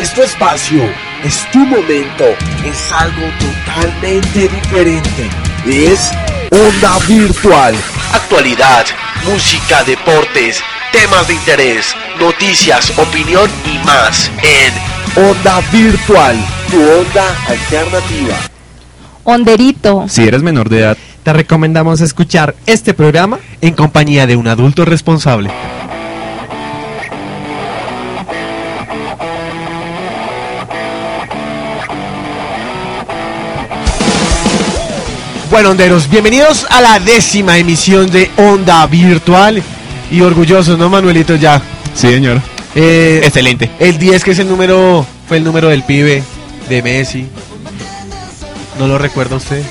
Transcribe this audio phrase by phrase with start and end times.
[0.00, 0.82] es tu espacio,
[1.22, 2.24] es tu momento,
[2.64, 5.28] es algo totalmente diferente.
[5.66, 6.10] Es
[6.50, 7.74] Onda Virtual.
[8.14, 8.86] Actualidad,
[9.26, 16.36] música, deportes, temas de interés, noticias, opinión y más en Onda Virtual,
[16.70, 18.36] tu onda alternativa.
[19.24, 20.06] Onderito.
[20.08, 24.86] Si eres menor de edad, Te recomendamos escuchar este programa En compañía de un adulto
[24.86, 25.50] responsable.
[35.50, 39.62] Bueno, honderos, bienvenidos a la décima emisión de Onda Virtual.
[40.10, 41.36] Y orgullosos, ¿no, Manuelito?
[41.36, 41.60] Ya.
[41.94, 42.40] sí, señor.
[42.74, 43.70] Eh, Excelente.
[43.80, 46.22] el 10, que es el número, fue el número del pibe,
[46.68, 47.26] de Messi.
[48.78, 49.62] ¿No lo recuerda usted?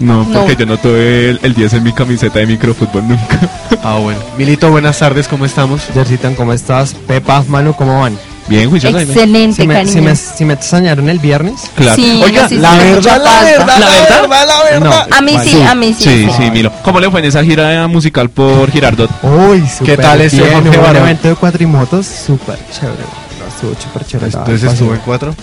[0.00, 0.58] No, porque No.
[0.60, 3.40] yo no tuve el, el 10 en mi camiseta de microfútbol nunca.
[3.82, 4.20] Ah, bueno.
[4.38, 5.82] Milito, buenas tardes, ¿cómo estamos?
[5.92, 6.94] Jercitan, ¿cómo estás?
[6.94, 8.16] Pepa, Manu, ¿cómo van?
[8.46, 8.96] Bien, juicioso.
[8.96, 9.12] Jaime.
[9.12, 9.92] Excelente, Si me, cariño.
[9.92, 11.62] si, me, si me extrañaron el viernes.
[11.76, 11.94] Claro.
[11.96, 14.20] Sí, Oiga, La verdad, la verdad, ¿La la verdad?
[14.20, 15.06] verdad, la verdad.
[15.10, 15.16] No.
[15.16, 15.62] A mí sí, Sí.
[15.62, 16.04] a mí sí.
[16.04, 16.70] Sí, sí, Milo.
[16.82, 19.10] ¿Cómo le fue en esa gira musical por Girardot?
[19.22, 23.02] Uy, súper tal ese bien, Jorge hubo un evento de cuatrimotos, súper chévere.
[23.40, 24.26] No, estuvo súper chévere.
[24.36, 25.34] Entonces estuvo en cuatro.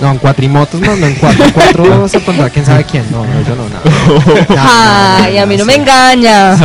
[0.00, 1.44] No, en cuatrimotos, no, no, en cuatro.
[1.44, 3.04] En cuatro se pondrá quién sabe quién.
[3.12, 5.24] No, no, yo no, nada.
[5.26, 5.66] Ay, a mí no sí.
[5.68, 6.56] me engaña.
[6.56, 6.64] Sí.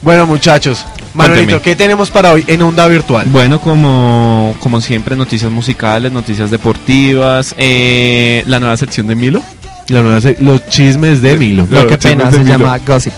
[0.00, 0.86] Bueno, muchachos,
[1.18, 1.62] Manuelito, Cuénteme.
[1.62, 3.26] ¿qué tenemos para hoy en Onda Virtual?
[3.30, 9.42] Bueno, como, como siempre, noticias musicales, noticias deportivas, eh, la nueva sección de Milo.
[9.88, 11.66] La nueva se- los chismes de Milo.
[11.68, 12.50] No, qué pena, se Milo.
[12.58, 13.12] llama gossip.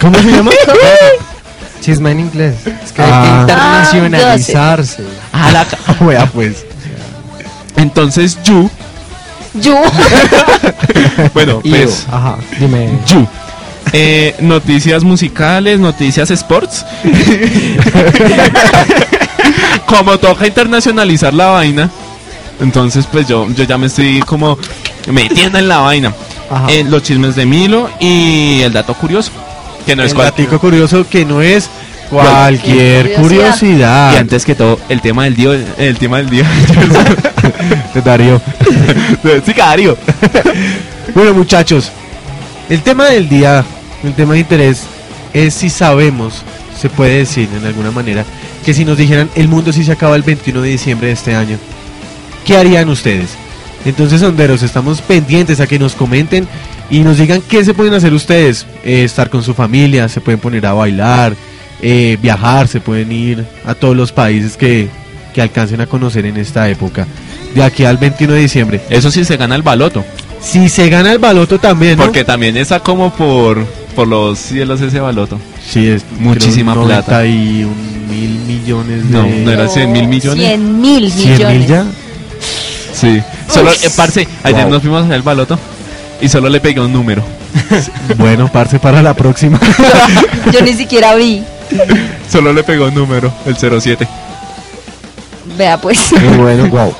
[0.00, 0.50] ¿Cómo se llama?
[1.80, 2.54] Chisme en inglés.
[2.84, 3.22] Es que Ah.
[3.22, 5.02] hay que internacionalizarse.
[5.32, 6.64] A la ca- Wea, pues.
[7.76, 8.70] Entonces, Yu,
[9.60, 9.80] Yo.
[11.34, 12.88] bueno, pues, yo, ajá, dime.
[13.06, 13.26] Yu.
[13.92, 16.84] Eh, noticias musicales, noticias sports.
[19.86, 21.90] como toca internacionalizar la vaina,
[22.60, 24.58] entonces pues yo, yo ya me estoy como
[25.10, 26.12] metiendo en la vaina.
[26.50, 26.66] Ajá.
[26.70, 29.30] Eh, los chismes de Milo y el dato curioso.
[29.86, 31.68] Que no es El cual- datico curioso que no es
[32.10, 34.14] cualquier Cualquier curiosidad.
[34.14, 36.44] Y antes que todo, el tema del día, el tema del día.
[37.94, 38.40] de Darío.
[39.44, 39.96] sí, Darío.
[41.14, 41.90] Bueno, muchachos,
[42.68, 43.64] el tema del día,
[44.04, 44.84] el tema de interés
[45.32, 46.42] es si sabemos,
[46.78, 48.24] se puede decir en alguna manera,
[48.64, 51.34] que si nos dijeran el mundo sí se acaba el 21 de diciembre de este
[51.34, 51.58] año,
[52.44, 53.30] ¿qué harían ustedes?
[53.84, 56.46] Entonces, honderos, estamos pendientes a que nos comenten
[56.88, 58.66] y nos digan qué se pueden hacer ustedes.
[58.84, 61.34] Eh, estar con su familia, se pueden poner a bailar,
[61.80, 64.88] eh, viajar, se pueden ir a todos los países que,
[65.34, 67.06] que alcancen a conocer en esta época.
[67.54, 68.80] De aquí al 21 de diciembre.
[68.88, 70.04] Eso sí se gana el baloto.
[70.40, 72.04] Si se gana el baloto también, ¿no?
[72.04, 75.38] Porque también está como por, por los cielos ese baloto.
[75.66, 77.18] Sí, es Muchísima creo, plata.
[77.22, 77.72] 91
[78.10, 79.10] mil millones de...
[79.16, 80.38] No, no era 100 mil millones.
[80.46, 81.68] 100 mil 100 mil millones.
[81.68, 81.84] ya.
[82.94, 83.22] Sí.
[83.52, 84.70] Solo, eh, parce, ayer Wow.
[84.72, 85.58] nos fuimos a hacer el baloto
[86.20, 87.22] y solo le pegué un número.
[88.16, 89.58] Bueno, parce, para la próxima.
[90.52, 91.42] Yo ni siquiera vi.
[92.30, 94.06] Solo le pegó un número, el 07.
[95.56, 95.98] Vea pues.
[96.38, 96.94] Bueno, wow.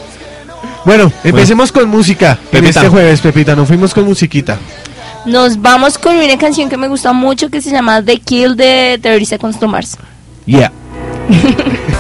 [0.85, 2.39] Bueno, empecemos con música.
[2.51, 4.59] En este jueves, Pepita, nos fuimos con musiquita.
[5.25, 8.99] Nos vamos con una canción que me gusta mucho que se llama The Kill de
[9.01, 9.97] 30 Seconds to Mars.
[10.47, 10.73] Yeah.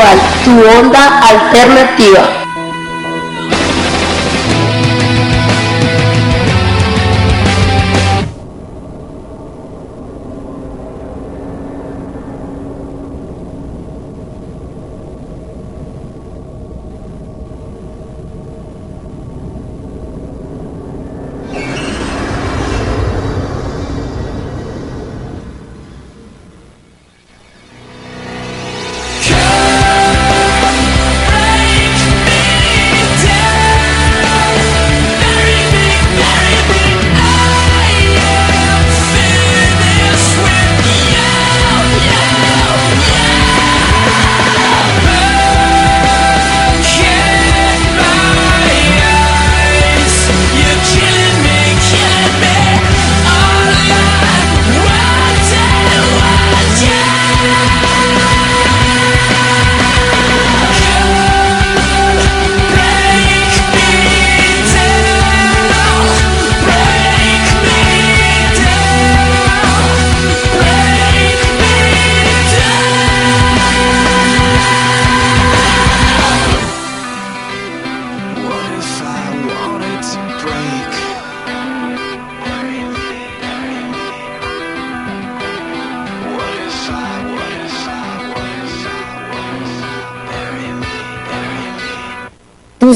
[0.00, 2.39] Virtual, tu onda alternativa.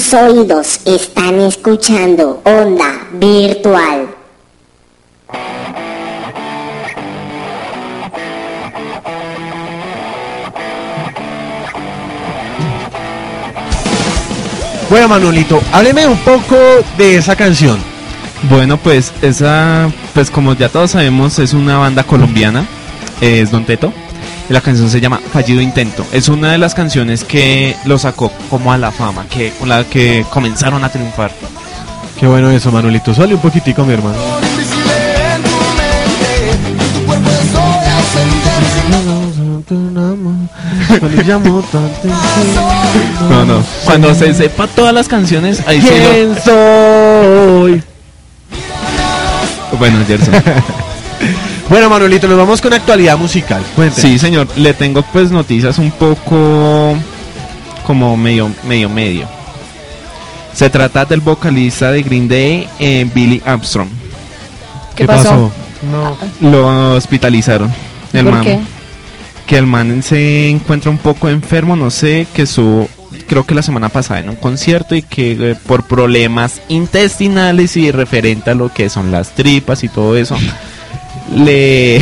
[0.05, 4.07] Tus oídos están escuchando Onda Virtual.
[14.91, 16.55] Bueno, Manuelito, hábleme un poco
[16.99, 17.79] de esa canción.
[18.51, 22.67] Bueno, pues esa, pues como ya todos sabemos, es una banda colombiana,
[23.23, 23.91] es Don Teto.
[24.49, 26.05] La canción se llama Fallido Intento.
[26.13, 29.85] Es una de las canciones que lo sacó como a la fama, que con la
[29.85, 31.33] que comenzaron a triunfar.
[32.21, 33.15] Qué bueno eso, Manuelito.
[33.15, 34.17] Sale un poquitico, mi hermano.
[43.31, 43.63] No, no.
[43.85, 47.83] Cuando se sepa todas las canciones, ahí sí lo- ¿Quién soy?
[49.79, 50.35] Bueno, Gerson.
[51.69, 53.63] Bueno, Manuelito, nos vamos con actualidad musical.
[53.75, 54.09] Cuénteme.
[54.09, 54.47] Sí, señor.
[54.57, 56.95] Le tengo pues noticias un poco
[57.87, 59.27] como medio, medio, medio.
[60.53, 63.89] Se trata del vocalista de Green Day, eh, Billy Armstrong.
[64.95, 65.51] ¿Qué, pasó?
[65.91, 66.17] No.
[66.41, 67.73] Lo hospitalizaron.
[68.13, 68.59] El ¿Por man, qué?
[69.47, 72.89] Que el man se encuentra un poco enfermo, no sé, que su
[73.27, 77.91] creo que la semana pasada en un concierto y que eh, por problemas intestinales y
[77.91, 80.37] referente a lo que son las tripas y todo eso,
[81.33, 82.01] le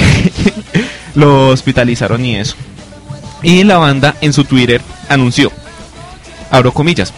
[1.15, 2.57] lo hospitalizaron y eso.
[3.43, 5.51] Y la banda en su Twitter anunció,
[6.51, 7.13] abro comillas,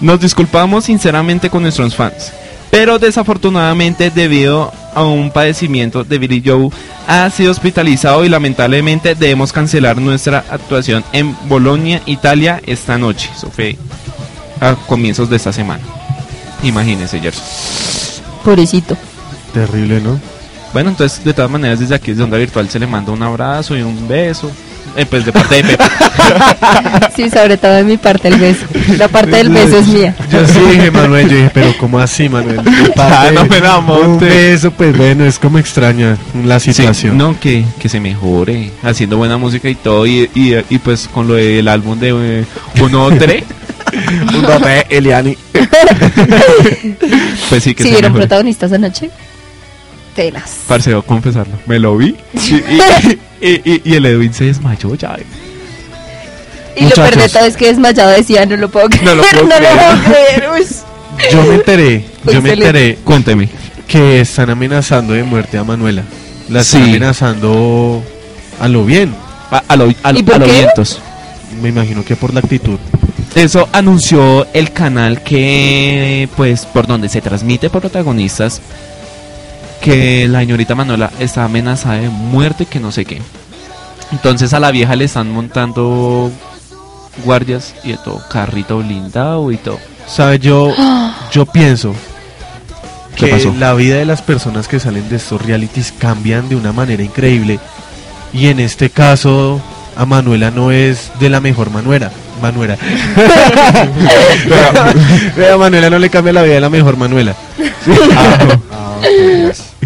[0.00, 2.32] nos disculpamos sinceramente con nuestros fans,
[2.70, 6.70] pero desafortunadamente debido a un padecimiento de Billy Joe
[7.06, 13.30] ha sido hospitalizado y lamentablemente debemos cancelar nuestra actuación en Bolonia, Italia esta noche.
[13.34, 13.76] Eso fue
[14.60, 15.82] a comienzos de esta semana.
[16.62, 17.44] Imagínense, Gerson.
[18.44, 18.96] Pobrecito.
[19.52, 20.18] Terrible, ¿no?
[20.74, 23.76] Bueno, entonces de todas maneras desde aquí desde Onda Virtual se le manda un abrazo
[23.76, 24.50] y un beso.
[24.96, 25.84] Eh, pues de parte de Pepe.
[27.16, 28.64] Sí, sobre todo de mi parte el beso.
[28.98, 30.14] La parte del beso es mía.
[30.30, 32.60] Yo sí dije, Manuel, yo dije, pero ¿cómo así, Manuel?
[32.96, 37.16] Ah, no me la Un beso, pues bueno, es como extraña la Sí, situación.
[37.18, 41.26] no, que, que se mejore, haciendo buena música y todo, y, y, y pues con
[41.28, 42.44] lo del álbum de eh,
[42.80, 43.42] Un Otre,
[44.34, 45.36] Un dote, Eliani.
[47.48, 48.26] pues sí que ¿Sí se vieron mejore.
[48.26, 49.10] protagonistas anoche?
[50.14, 50.58] Tenas.
[50.68, 52.54] Parce, debo confesarlo, me lo vi, y,
[53.46, 55.14] y, y- y el Edwin se desmayó ya.
[55.18, 55.24] eh.
[56.76, 59.22] Y lo peor de todo es que desmayado decía, no lo puedo creer, No lo
[59.22, 59.72] puedo no creer.
[59.74, 60.44] lo puedo creer.
[61.32, 63.48] Yo me enteré, yo me enteré Cuénteme.
[63.86, 66.02] que están amenazando de muerte a Manuela.
[66.48, 66.88] La están Sí.
[66.90, 68.02] amenazando
[68.60, 69.14] a lo bien.
[69.50, 71.00] A, a lo, a, vientos.
[71.62, 72.78] Me imagino que por la actitud.
[73.36, 78.60] Eso anunció el canal que, pues, por donde se transmite por protagonistas,
[79.84, 83.20] que la señorita Manuela está amenazada de muerte, que no sé qué.
[84.12, 86.32] Entonces a la vieja le están montando
[87.22, 89.78] guardias y de todo, carrito blindado y todo.
[90.06, 90.38] ¿Sabe?
[90.38, 90.72] Yo,
[91.32, 91.94] yo pienso
[93.14, 93.54] ¿Qué que pasó?
[93.58, 97.60] la vida de las personas que salen de estos realities cambian de una manera increíble.
[98.32, 99.60] Y en este caso,
[99.96, 102.10] a Manuela no es de la mejor Manuela.
[102.42, 102.76] Manuela.
[105.36, 107.34] Vea, a Manuela no le cambia la vida de la mejor Manuela.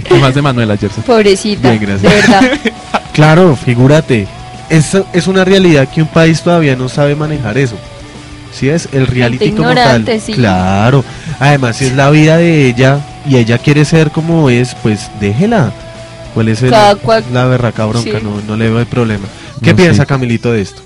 [0.04, 1.02] ¿Qué más de Manuela Gerson?
[1.04, 2.02] Pobrecita, Bien, gracias.
[2.02, 2.42] de verdad.
[3.12, 4.28] Claro, figúrate.
[4.70, 7.74] es, es una realidad que un país todavía no sabe manejar eso.
[8.52, 8.88] ¿Sí es?
[8.92, 10.06] El reality como tal.
[10.24, 10.34] sí.
[10.34, 11.04] Claro.
[11.40, 15.72] Además, si es la vida de ella y ella quiere ser como es, pues déjela.
[16.32, 18.18] ¿Cuál es el- Cada cual- la berraca bronca?
[18.20, 18.24] Sí.
[18.24, 19.26] No, no le veo el problema.
[19.64, 20.06] ¿Qué No, piensa sí.
[20.06, 20.82] Camilito de esto?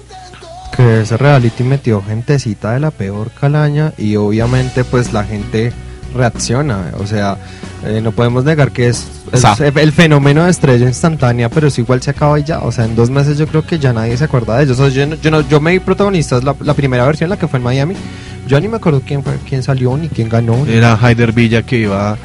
[0.76, 5.73] Que ese reality metió gentecita de la peor calaña y obviamente pues la gente
[6.14, 7.38] reacciona, o sea,
[7.87, 12.02] eh, no podemos negar que es, es el fenómeno de estrella instantánea, pero eso igual
[12.02, 14.25] se acaba y ya, o sea, en dos meses yo creo que ya nadie se
[14.25, 16.75] acuerda de ellos, o sea, yo, no- yo, no- yo me vi protagonistas la, la
[16.75, 17.95] primera versión, la que fue en Miami,
[18.47, 20.67] yo ni me acuerdo quién fue, quién salió ni quién ganó.
[20.67, 22.19] Era Haider Villa que iba,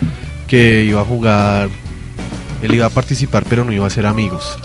[0.47, 1.69] que iba a jugar.
[2.61, 4.57] Él iba a participar, pero no iba a ser amigos.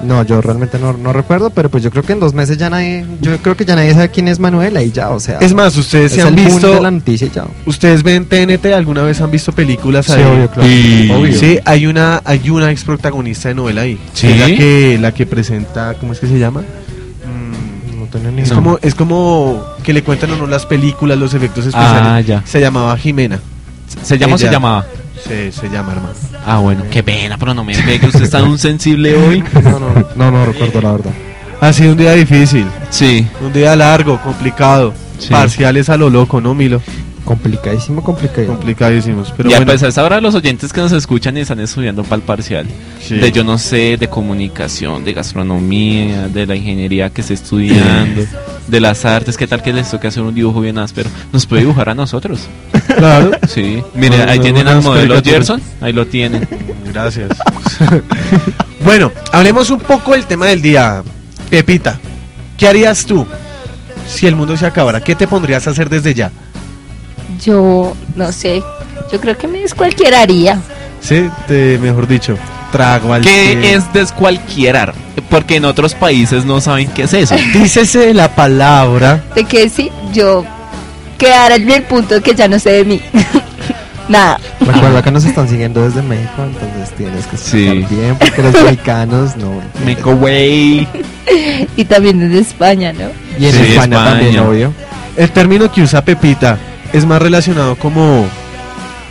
[0.00, 2.70] No, yo realmente no, no recuerdo, pero pues yo creo que en dos meses ya
[2.70, 5.38] nadie, yo creo que ya nadie sabe quién es Manuela y ya, o sea.
[5.40, 6.72] Es más, ustedes es se han visto.
[6.72, 7.44] de la noticia y ya.
[7.66, 8.66] ¿Ustedes ven TNT?
[8.74, 10.22] ¿Alguna vez han visto películas Sí, ahí?
[10.22, 10.68] obvio, claro.
[10.68, 11.38] Y- Obvio.
[11.38, 13.98] Sí, hay una, hay una ex protagonista de novela ahí.
[14.12, 14.28] ¿Sí?
[14.28, 16.60] Es la que, la que presenta, ¿cómo es que se llama?
[16.60, 18.54] Mm, No tengo ni es idea.
[18.56, 22.02] como, es como que le cuentan a uno las películas, los efectos especiales.
[22.04, 22.42] Ah, ya.
[22.46, 23.40] Se llamaba Jimena.
[24.02, 24.86] ¿Se llama o se llamaba?
[25.26, 26.14] Se, se llama, hermano.
[26.46, 26.82] Ah, bueno.
[26.90, 29.42] Qué pena, pero no me ve que usted está un sensible hoy.
[29.62, 31.10] No, no, no, no recuerdo la verdad.
[31.60, 33.26] Ha sido un día difícil, Sí.
[33.40, 34.94] un día largo, complicado.
[35.18, 35.30] Sí.
[35.30, 36.80] Parciales a lo loco, ¿no, Milo?
[37.28, 38.56] Complicadísimo, complicadísimo.
[38.56, 39.34] Complicadísimos.
[39.36, 42.16] Pero y bueno, a esa hora los oyentes que nos escuchan y están estudiando para
[42.16, 42.66] el parcial.
[43.02, 43.16] sí.
[43.16, 48.22] De yo no sé, de comunicación, de gastronomía, de la ingeniería que esté estudiando,
[48.66, 51.10] de las artes, qué tal que les toque hacer un dibujo bien áspero.
[51.30, 52.48] Nos puede dibujar a nosotros.
[52.96, 53.32] Claro.
[53.46, 53.82] Sí.
[53.94, 55.22] Mire, Bueno, ahí tienen al modelo.
[55.22, 56.48] Gerson, ahí lo tienen.
[56.90, 57.28] Gracias.
[58.86, 61.02] bueno, hablemos un poco del tema del día.
[61.50, 62.00] Pepita,
[62.56, 63.26] ¿qué harías tú
[64.06, 65.02] si el mundo se acabara?
[65.02, 66.32] ¿Qué te pondrías a hacer desde ya?
[67.44, 68.62] Yo no sé.
[69.12, 70.60] Yo creo que me descualquieraría.
[71.00, 72.36] Sí, te- mejor dicho,
[72.72, 74.92] trago al ¿Qué es descualquierar?
[75.30, 77.34] Porque en otros países no saben qué es eso.
[77.54, 79.22] Dícese la palabra.
[79.34, 80.44] De que sí, yo
[81.16, 83.00] quedara en el punto que ya no sé de mí.
[84.08, 84.40] Nada.
[84.60, 87.86] Recuerda que nos están siguiendo desde México, entonces tienes que estar Sí.
[87.90, 89.60] bien, porque los mexicanos no.
[89.84, 90.88] Make away.
[91.76, 93.04] Y también desde España, ¿no?
[93.38, 94.04] Y en Sí, España, España.
[94.04, 94.72] también, obvio.
[95.16, 96.56] El término que usa Pepita
[96.92, 98.26] es más relacionado como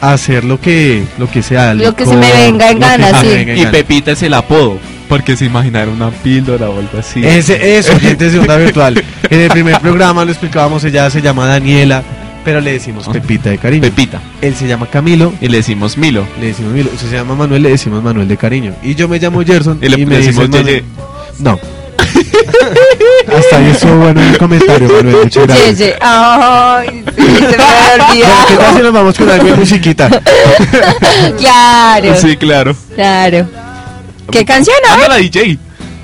[0.01, 1.73] hacer lo que lo que sea.
[1.73, 3.35] Lo que se me venga en lo que gana, se me sí.
[3.35, 3.71] venga en Y gana.
[3.71, 4.79] Pepita es el apodo.
[5.09, 7.25] Porque se imaginaron una píldora o algo así.
[7.25, 9.01] Ese, eso, gente de onda virtual.
[9.29, 12.03] En el primer programa lo explicábamos, ella se llama Daniela,
[12.43, 13.83] pero le decimos Pepita de cariño.
[13.83, 14.21] Pepita.
[14.41, 16.27] Él se llama Camilo, Y le decimos Milo.
[16.41, 16.89] le decimos Milo.
[16.93, 18.73] Usted se llama Manuel, le decimos Manuel de cariño.
[18.83, 20.49] Y yo me llamo Gerson Y le me decimos.
[20.49, 20.83] Manuel.
[21.39, 21.57] No.
[23.37, 25.17] Hasta ahí estuvo bueno el comentario, Manuel.
[25.23, 25.77] Muchas gracias.
[25.77, 25.95] Yeye.
[26.01, 30.09] Ay, sí, se me había ¿qué tal si nos vamos con algo de musiquita?
[31.37, 32.75] Claro, Sí, claro.
[32.95, 33.47] claro.
[34.31, 34.75] ¿Qué canción?
[34.87, 35.05] a ver?
[35.05, 35.57] Ándala, DJ.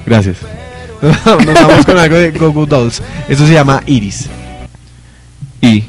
[0.05, 0.37] Gracias.
[1.01, 3.01] Nos vamos con algo de Gogo Dolls.
[3.27, 4.27] Eso se llama Iris.
[5.61, 5.83] Y.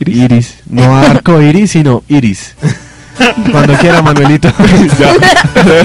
[0.00, 0.54] Iris.
[0.68, 2.54] No arco iris, sino Iris.
[3.50, 4.52] Cuando quiera, Manuelito.
[4.98, 5.62] Ya.
[5.62, 5.84] De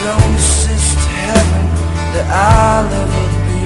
[0.00, 1.66] closest heaven
[2.14, 3.60] that I'll ever be.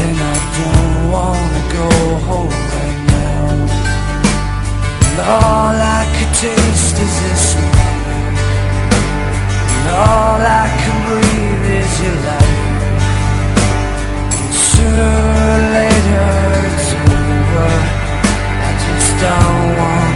[0.00, 1.88] And I don't wanna go
[2.28, 3.46] home right now.
[5.08, 8.38] And all I could taste is this moment.
[9.76, 12.56] And all I can breathe is your light.
[14.70, 15.14] Sooner
[15.48, 16.30] or later
[16.68, 17.70] it's over.
[18.66, 20.07] I just don't want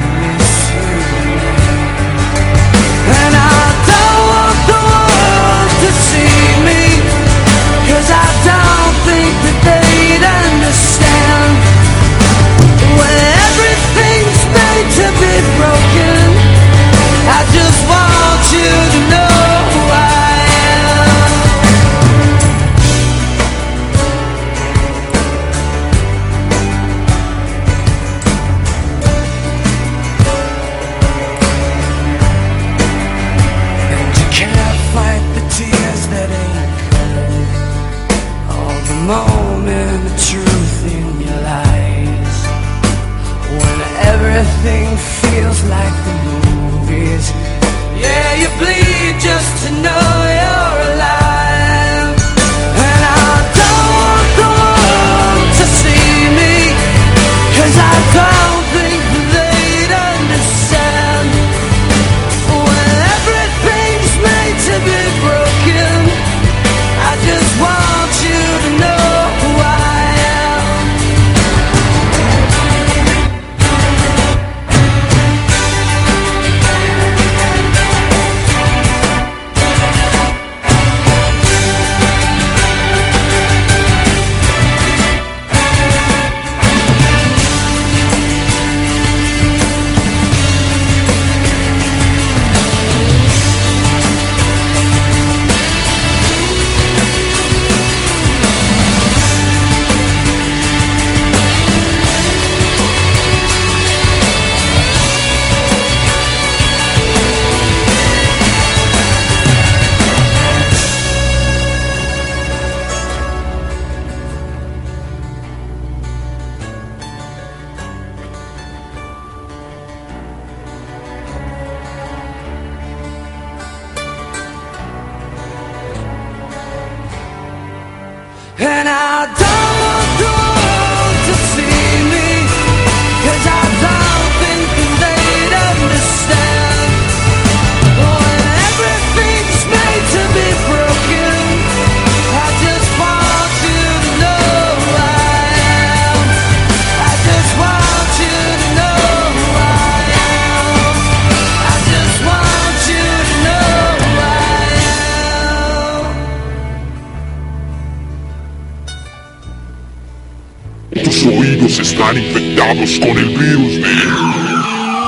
[162.75, 163.93] Vamos con el virus de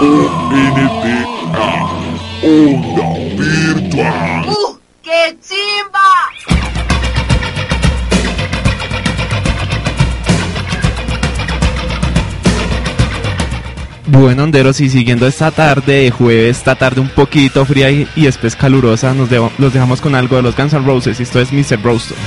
[0.03, 0.91] ONDA,
[2.43, 4.49] Onda Virtual.
[4.51, 5.99] ¡Uh, qué chimba!
[14.09, 18.25] Bueno, Anderos, y siguiendo esta tarde de jueves, esta tarde un poquito fría y, y
[18.25, 21.19] después calurosa, nos los dejamos con algo de los Guns N' Roses.
[21.19, 21.83] Esto es Mr.
[21.83, 22.19] Roaster.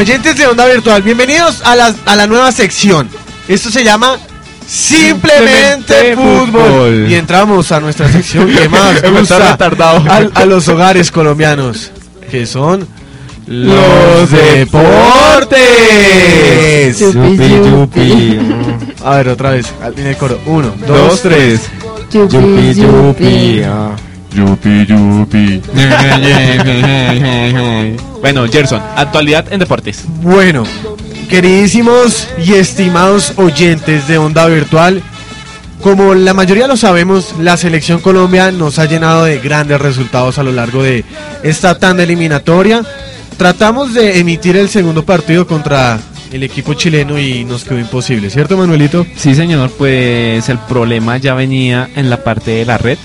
[0.00, 3.06] oyentes de Onda Virtual, bienvenidos a, las, a la nueva sección.
[3.48, 4.16] Esto se llama
[4.66, 6.46] Simplemente, Simplemente fútbol.
[6.46, 7.06] fútbol.
[7.10, 9.58] Y entramos a nuestra sección que más gusta
[10.08, 11.90] al, a los hogares colombianos,
[12.30, 12.88] que son
[13.46, 15.58] los deportes.
[19.04, 19.66] A ver, otra vez,
[19.98, 20.40] en el coro.
[20.46, 21.60] Uno, dos, dos tres.
[22.10, 22.74] Yupi, yupi.
[22.74, 23.62] yupi.
[23.64, 23.94] Ah.
[24.34, 25.62] Yupi, yupi.
[28.20, 30.04] bueno, Gerson, actualidad en deportes.
[30.22, 30.64] Bueno,
[31.28, 35.02] queridísimos y estimados oyentes de Onda Virtual,
[35.82, 40.42] como la mayoría lo sabemos, la selección Colombia nos ha llenado de grandes resultados a
[40.42, 41.04] lo largo de
[41.42, 42.84] esta tanda eliminatoria.
[43.38, 45.98] Tratamos de emitir el segundo partido contra
[46.30, 49.06] el equipo chileno y nos quedó imposible, ¿cierto Manuelito?
[49.16, 52.98] Sí señor, pues el problema ya venía en la parte de la red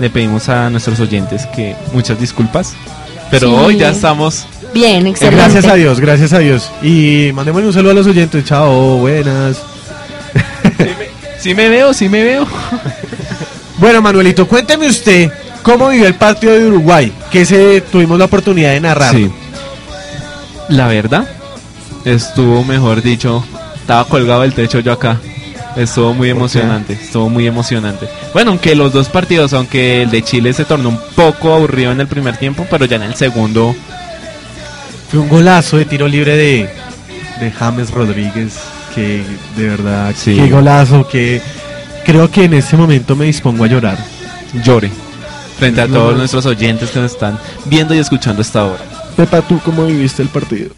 [0.00, 2.74] le pedimos a nuestros oyentes que muchas disculpas,
[3.30, 4.46] pero hoy ya estamos.
[4.72, 5.36] Bien, excelente.
[5.36, 6.70] Gracias a Dios, gracias a Dios.
[6.82, 8.44] Y mandémosle un saludo a los oyentes.
[8.44, 9.58] Chao, buenas.
[11.38, 12.46] Sí me, veo, sí me veo.
[13.76, 15.30] bueno, Manuelito, cuénteme usted
[15.62, 19.14] cómo vivió el partido de Uruguay, que se tuvimos la oportunidad de narrar.
[19.14, 19.30] Sí.
[20.70, 21.28] La verdad,
[22.06, 23.44] estuvo, mejor dicho,
[23.76, 25.20] estaba colgado del techo yo acá.
[25.76, 28.08] Estuvo muy emocionante, estuvo muy emocionante.
[28.32, 32.00] Bueno, aunque los dos partidos, aunque el de Chile se tornó un poco aburrido en
[32.00, 33.74] el primer tiempo, pero ya en el segundo,
[35.10, 36.68] Fue un golazo de tiro libre de,
[37.40, 38.54] de James Rodríguez,
[38.94, 39.22] que
[39.56, 40.34] de verdad, Sí.
[40.36, 41.40] qué golazo, que
[42.04, 43.98] creo que en ese momento me dispongo a llorar.
[44.64, 44.90] llore.
[45.58, 46.18] Frente a No, todos no.
[46.18, 48.82] nuestros oyentes que nos están viendo y escuchando hasta ahora.
[49.16, 50.70] Pepa, ¿tú cómo viviste el partido?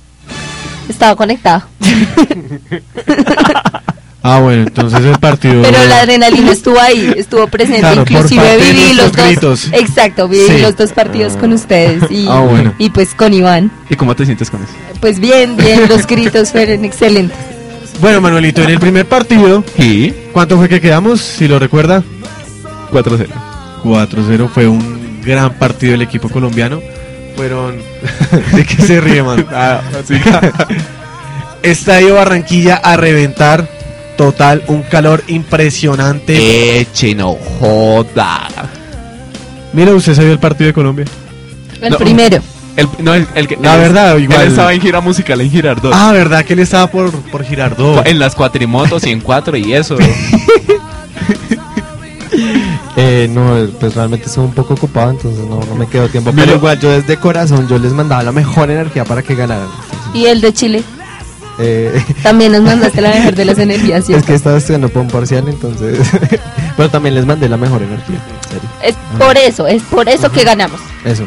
[0.89, 1.67] Estaba conectada.
[4.29, 5.62] Ah, bueno, entonces el partido...
[5.62, 7.81] Pero la adrenalina estuvo ahí, estuvo presente.
[7.81, 9.25] Claro, Inclusive viví los dos.
[9.27, 9.69] gritos.
[9.73, 10.59] Exacto, viví Sí.
[10.62, 12.75] los dos partidos con ustedes y, Ah, bueno.
[12.79, 13.71] y pues con Iván.
[13.89, 14.73] ¿Y cómo te sientes con eso?
[15.01, 17.39] Pues bien, bien, los gritos fueron excelentes.
[18.01, 21.21] Bueno, Manuelito, en el primer partido, Y ¿cuánto fue que quedamos?
[21.21, 22.03] Si lo recuerda.
[22.91, 23.29] 4-0.
[23.85, 26.81] 4-0 fue un gran partido del equipo colombiano.
[27.37, 27.77] Fueron...
[28.53, 29.47] ¿De qué se ríe, man?
[29.53, 29.81] Ah,
[31.62, 33.76] Estadio Barranquilla a reventar.
[34.17, 36.81] Total, un calor impresionante.
[36.81, 38.49] Eche, no joda.
[39.73, 41.05] Mira, usted se vio el partido de Colombia.
[41.81, 41.99] El No.
[41.99, 42.39] primero.
[42.77, 44.43] El, no, el, el que- La verdad, igual.
[44.43, 45.93] Él estaba en gira musical en Girardot.
[45.95, 48.07] Ah, ¿verdad que él estaba por, por Girardot?
[48.07, 49.97] En las cuatrimotos y en cuatro y eso.
[52.99, 56.33] Eh, no, pues realmente estuve un poco ocupado, entonces no, no me quedó tiempo.
[56.35, 59.69] Pero igual, yo desde corazón, yo les mandaba la mejor energía para que ganaran.
[60.15, 60.83] Y el de Chile.
[61.59, 64.01] Eh, También nos mandaste la mejor de las energías.
[64.01, 64.27] es ¿cierto?
[64.27, 65.99] que estaba estudiando para un parcial, entonces...
[66.77, 68.69] pero también les mandé la mejor energía, en serio.
[68.83, 70.81] Es por eso, es por eso que ganamos.
[71.05, 71.25] Eso.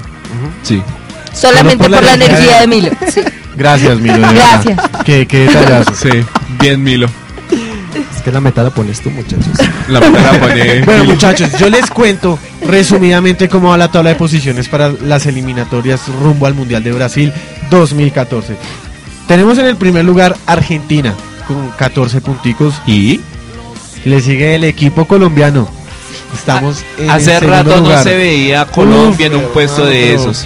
[0.64, 0.82] Sí.
[1.34, 2.90] Solamente por, por la energía energía de- de Milo.
[3.14, 3.22] Sí.
[3.56, 4.28] Gracias, Milo.
[4.32, 4.80] Gracias.
[5.06, 5.94] Qué, qué detallazo.
[5.96, 6.10] Sí,
[6.62, 7.08] bien Milo.
[8.16, 9.46] Es que la meta la pones tú, muchachos.
[9.88, 12.38] La meta la pone Bueno, muchachos, yo les cuento
[12.68, 17.34] resumidamente cómo va la tabla de posiciones para las eliminatorias rumbo al Mundial de Brasil
[17.72, 18.56] 2014.
[19.30, 21.14] Tenemos en el primer lugar Argentina
[21.48, 22.82] con 14 punticos.
[22.86, 23.22] ¿Y?
[24.04, 25.70] Le sigue el equipo colombiano.
[26.34, 28.04] Estamos en Hace el segundo rato no lugar.
[28.04, 30.46] se veía a Colombia en un puesto de esos.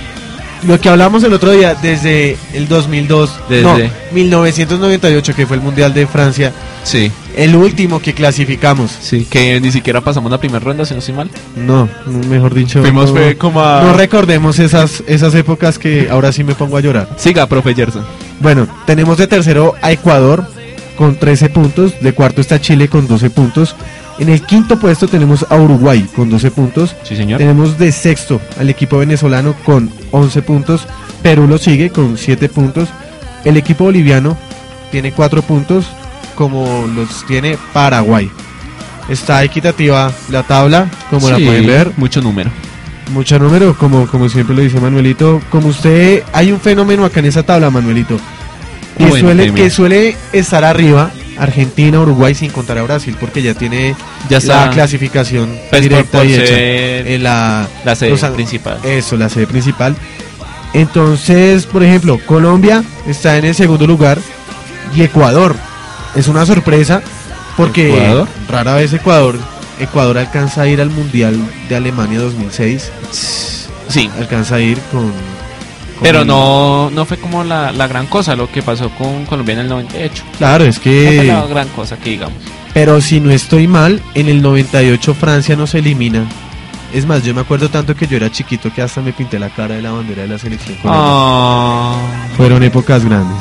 [0.67, 3.77] Lo que hablamos el otro día, desde el 2002, Desde- no,
[4.13, 6.53] 1998, que fue el Mundial de Francia,
[6.85, 8.91] Sí, el último que clasificamos.
[9.01, 9.25] sí.
[9.29, 11.29] Que ni siquiera pasamos la primera ronda, si no estoy mal.
[11.55, 11.89] No,
[12.29, 12.81] mejor dicho.
[12.81, 13.81] Fuimos no, como a...
[13.83, 17.09] no recordemos esas, esas épocas que ahora sí me pongo a llorar.
[17.17, 18.05] Siga, profe Gerson.
[18.43, 20.45] Bueno, tenemos de tercero a Ecuador
[20.97, 23.73] con 13 puntos, de cuarto está Chile con 12 puntos.
[24.19, 26.93] En el quinto puesto tenemos a Uruguay con 12 puntos.
[27.03, 27.37] Sí, señor.
[27.37, 30.85] Tenemos de sexto al equipo venezolano con 11 puntos.
[31.21, 32.89] Perú lo sigue con 7 puntos.
[33.45, 34.37] El equipo boliviano
[34.91, 35.85] tiene 4 puntos,
[36.35, 38.29] como los tiene Paraguay.
[39.07, 41.93] Está equitativa la tabla, como la pueden ver.
[41.95, 42.51] Mucho número.
[43.11, 45.41] Mucho número, como, como siempre lo dice Manuelito.
[45.49, 48.17] Como usted, hay un fenómeno acá en esa tabla, Manuelito.
[48.97, 49.19] Que, Cuénteme.
[49.35, 53.95] suele, que suele estar arriba, Argentina, Uruguay, sin contar a Brasil, porque ya tiene
[54.29, 54.67] Ya está.
[54.67, 56.57] la clasificación Pues, directa por y hecha.
[56.57, 58.79] En la, la sede los principal.
[58.83, 59.95] Eso, la sede principal.
[60.73, 64.17] Entonces, por ejemplo, Colombia está en el segundo lugar
[64.95, 65.55] y Ecuador
[66.15, 67.01] es una sorpresa
[67.57, 68.27] porque ¿Ecuador?
[68.49, 69.37] rara vez Ecuador
[69.79, 71.35] Ecuador alcanza a ir al Mundial
[71.69, 72.91] de Alemania 2006,
[73.89, 74.09] Sí.
[74.17, 75.11] alcanza a ir con, con
[76.01, 79.59] Pero no, no fue como la, la gran cosa lo que pasó con Colombia en
[79.61, 80.23] el 98.
[80.37, 82.37] Claro, es No fue que la gran cosa que digamos.
[82.73, 86.25] pero si no estoy mal, en el 98 Francia nos elimina.
[86.93, 89.49] Es más, yo me acuerdo tanto que yo era chiquito que hasta me pinté la
[89.49, 90.77] cara de la bandera de la selección.
[90.85, 91.95] Ah.
[92.37, 93.37] Fueron épocas grandes.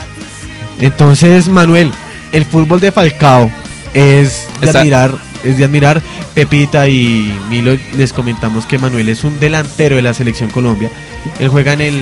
[0.80, 1.90] Entonces, Manuel,
[2.32, 3.50] el fútbol de Falcao
[3.92, 6.00] es de Está- admirar, es de admirar.
[6.34, 10.90] Pepita y Milo les comentamos que Manuel es un delantero de la selección Colombia.
[11.38, 11.94] Él juega en el,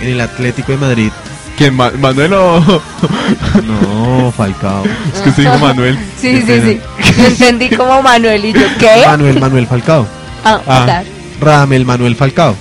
[0.00, 1.10] en el Atlético de Madrid.
[1.58, 1.74] ¿Quién?
[1.74, 2.60] Ma- ¿Manuel o.?
[3.66, 4.84] No, Falcao.
[5.14, 5.98] es que se dijo Manuel.
[6.20, 6.80] Sí, sí, sí.
[7.18, 9.06] Lo entendí como Manuel y yo, ¿qué?
[9.06, 10.06] Manuel Manuel Falcao.
[10.44, 10.82] Ah, Ah.
[10.84, 11.08] claro.
[11.40, 12.54] Radamel Manuel Falcao.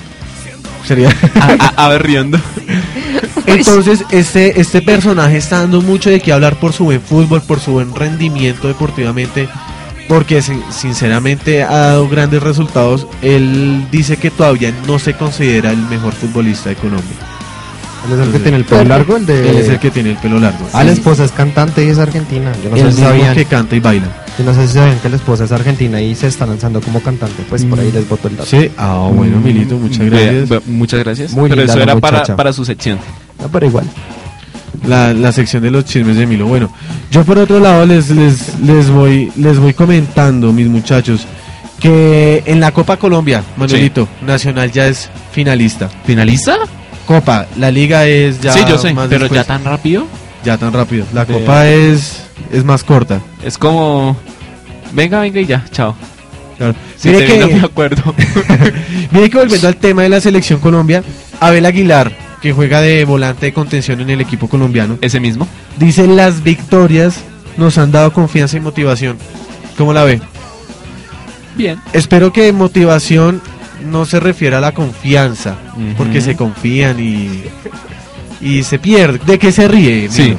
[0.87, 1.09] Sería.
[1.41, 2.39] A, a- a ver, riendo.
[3.47, 7.59] Entonces, este, este personaje está dando mucho de qué hablar por su buen fútbol, por
[7.59, 9.47] su buen rendimiento deportivamente,
[10.07, 13.07] porque sin- sinceramente ha dado grandes resultados.
[13.21, 17.15] Él dice que todavía no se considera el mejor futbolista de Colombia.
[18.07, 19.49] Él es el que tiene el pelo largo, el de...
[19.49, 20.67] Él es el que tiene el pelo largo.
[20.73, 22.51] Ah, la esposa es cantante y es argentina.
[22.63, 23.33] Yo no el sé si mismo sabían.
[23.35, 24.07] que canta y baila.
[24.37, 26.99] Yo no sé si saben que la esposa es argentina y se está lanzando como
[27.01, 28.47] cantante, pues por ahí les voto el dato.
[28.49, 30.67] Sí, ah, bueno, Milito, muchas gracias.
[30.67, 31.31] Muchas gracias.
[31.31, 32.99] Muy Pero eso era para, para su sección.
[33.43, 33.85] Ah, pero igual.
[34.87, 36.45] La, la sección de los chismes de Milo.
[36.47, 36.69] Bueno,
[37.11, 41.25] yo por otro lado les, les, les, voy, les voy comentando, mis muchachos,
[41.79, 45.89] que en la Copa Colombia, Manuelito, Nacional ya es finalista.
[46.05, 46.57] ¿Finalista?
[47.05, 48.53] Copa, la liga es ya...
[48.53, 49.39] sí, yo sé, más pero después.
[49.41, 50.07] ya tan rápido.
[50.43, 51.05] Ya tan rápido.
[51.13, 51.25] La.
[51.25, 53.19] Copa es, es más corta.
[53.43, 54.15] Es como...
[54.93, 55.95] Venga, venga y ya, chao.
[56.57, 56.73] Claro.
[56.95, 58.15] Si Mire que- no me acuerdo.
[59.11, 61.03] Mire que volviendo al tema de la selección Colombia,
[61.39, 65.47] Abel Aguilar, que juega de volante de contención en el equipo colombiano, Ese mismo.
[65.77, 67.19] dice las victorias
[67.57, 69.17] nos han dado confianza y motivación.
[69.77, 70.21] ¿Cómo la ve?
[71.55, 71.79] Bien.
[71.93, 73.41] Espero que motivación
[73.89, 75.95] no se refiera a la confianza, Ujú.
[75.97, 77.43] porque se confían y,
[78.41, 79.19] y se pierde.
[79.25, 80.07] ¿De qué se ríe?
[80.09, 80.35] Sí.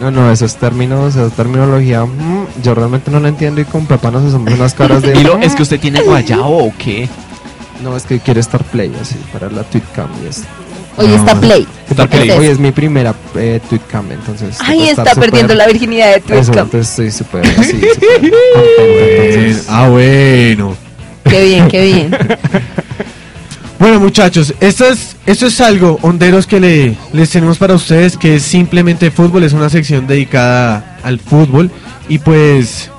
[0.00, 4.12] No, no, esos términos, esa terminología, mm, yo realmente no la entiendo y con Pepa
[4.12, 5.12] nos hacemos unas caras de...
[5.12, 7.08] Milo, ¿es que usted tiene guayabo o qué?
[7.82, 10.44] No, es que quiere estar play así, para la tweetcam y es...
[10.98, 11.66] Hoy está Play.
[11.88, 12.30] Está ¿Qué Play.
[12.30, 14.60] Hoy es mi primera eh, tweetcam, entonces...
[14.60, 17.46] Estar está perdiendo la virginidad de entonces estoy súper.
[19.68, 20.76] Ah, bueno.
[21.24, 22.16] Qué bien, qué bien.
[23.78, 28.34] Bueno, muchachos, esto es, esto es algo, honderos, que le, les tenemos para ustedes, que
[28.34, 31.70] es simplemente fútbol, es una sección dedicada al fútbol
[32.08, 32.90] y pues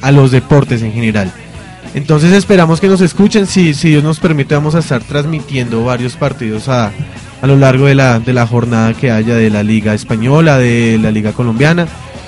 [0.00, 1.30] a los deportes en general.
[1.94, 6.16] Entonces esperamos que nos escuchen, si, si Dios nos permite vamos a estar transmitiendo varios
[6.16, 6.90] partidos a,
[7.40, 10.98] a lo largo de la, de la jornada que haya de la liga española, de
[11.00, 11.86] la liga colombiana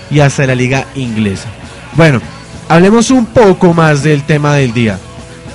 [0.08, 1.48] y hasta de la liga inglesa.
[1.94, 2.20] Bueno,
[2.68, 4.98] hablemos un poco más del tema del día.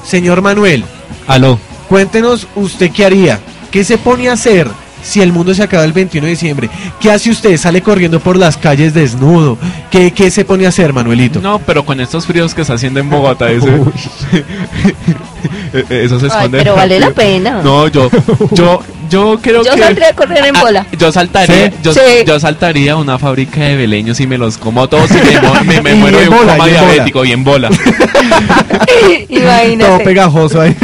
[0.05, 0.83] Señor Manuel,
[1.27, 1.57] Aló.
[1.87, 4.67] Cuéntenos usted qué haría, qué se pone a hacer
[5.03, 6.69] si el mundo se acaba el 21 de diciembre.
[6.99, 7.57] ¿Qué hace usted?
[7.57, 9.57] ¿Sale corriendo por las calles desnudo?
[9.89, 11.39] ¿Qué, qué se pone a hacer, Manuelito?
[11.41, 13.67] No, pero con estos fríos que está haciendo en Bogotá, ese...
[15.73, 16.57] Eh, eh, eso se Ay, esconde.
[16.59, 17.61] pero vale la pena.
[17.63, 18.09] No, yo,
[18.51, 19.79] yo, yo creo Yo que...
[19.81, 20.85] saldría a correr en Ah, bola.
[20.97, 21.77] yo saltaría, ¿Sí?
[21.83, 21.99] yo, Sí.
[22.25, 25.53] yo saltaría a una fábrica de beleños y me los como todos y me, mo-
[25.65, 26.91] me, me Y muero en de un bola, coma y en bola.
[26.93, 27.69] diabético y en bola.
[28.51, 30.03] Todo Imagínate.
[30.03, 30.75] pegajoso ahí.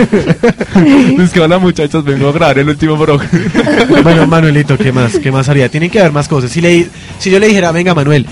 [1.19, 3.29] es que hola muchachos, vengo a grabar el último programa.
[4.03, 5.17] bueno, Manuelito, ¿qué más?
[5.19, 5.69] ¿Qué más haría?
[5.69, 6.51] Tienen que haber más cosas.
[6.51, 6.87] Si, le,
[7.19, 8.25] si yo le dijera, venga, Manuel,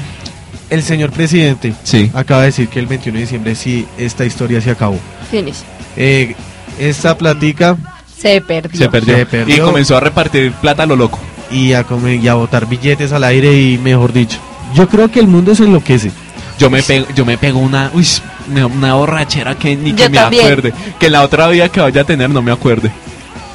[0.69, 2.09] el señor presidente Sí.
[2.13, 4.99] acaba de decir que el 21 de diciembre sí, esta historia se acabó.
[5.29, 5.57] Finish.
[5.97, 6.35] Eh,
[6.79, 7.77] esta platica
[8.17, 8.77] Se perdió.
[8.79, 9.15] Se perdió.
[9.17, 9.55] Se perdió.
[9.55, 11.19] Y comenzó a repartir plata a lo loco.
[11.51, 14.39] y a, come- y a botar billetes al aire y mejor dicho.
[14.73, 16.11] Yo creo que el mundo se enloquece.
[16.57, 18.07] Yo me pego, yo me pego una, uy,
[18.51, 20.43] una- borrachera que ni que me también.
[20.45, 20.73] acuerde.
[20.99, 22.91] Que la otra vida que vaya a tener no me acuerde.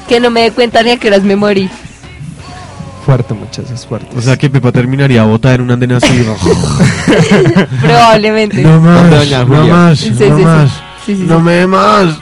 [0.07, 1.69] Que no me dé cuenta ni a qué horas me morí.
[3.05, 4.15] Fuerte, muchachos, fuerte.
[4.15, 6.07] O sea que Pepa terminaría botada en un andén así.
[7.81, 8.61] Probablemente.
[8.61, 10.71] no más, Doña no más, Sí, no sí, más.
[11.05, 12.15] Sí, No me dé más.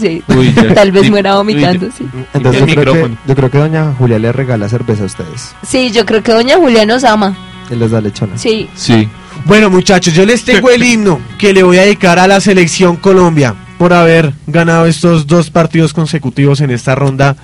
[0.00, 0.22] Sí.
[0.74, 2.06] Tal vez muera vomitando, sí.
[2.32, 5.90] Entonces yo creo, que, yo creo que doña Julia le regala cerveza a ustedes Sí,
[5.92, 7.36] yo creo que doña Julia nos ama.
[7.70, 8.36] y les da lechona.
[8.38, 8.68] Sí.
[8.74, 9.08] Sí.
[9.46, 12.96] Bueno, muchachos, yo les tengo el himno que le voy a dedicar a la selección
[12.96, 17.36] Colombia por haber ganado estos dos partidos consecutivos en esta ronda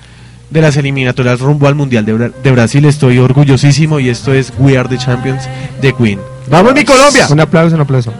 [0.49, 2.83] de las eliminatorias rumbo al Mundial de, Bra- de Brasil.
[2.85, 5.43] Estoy orgullosísimo y esto es We Are the Champions
[5.81, 6.19] de Queen.
[6.49, 7.27] ¡Vamos, mi Colombia!
[7.29, 8.13] Un aplauso, un aplauso.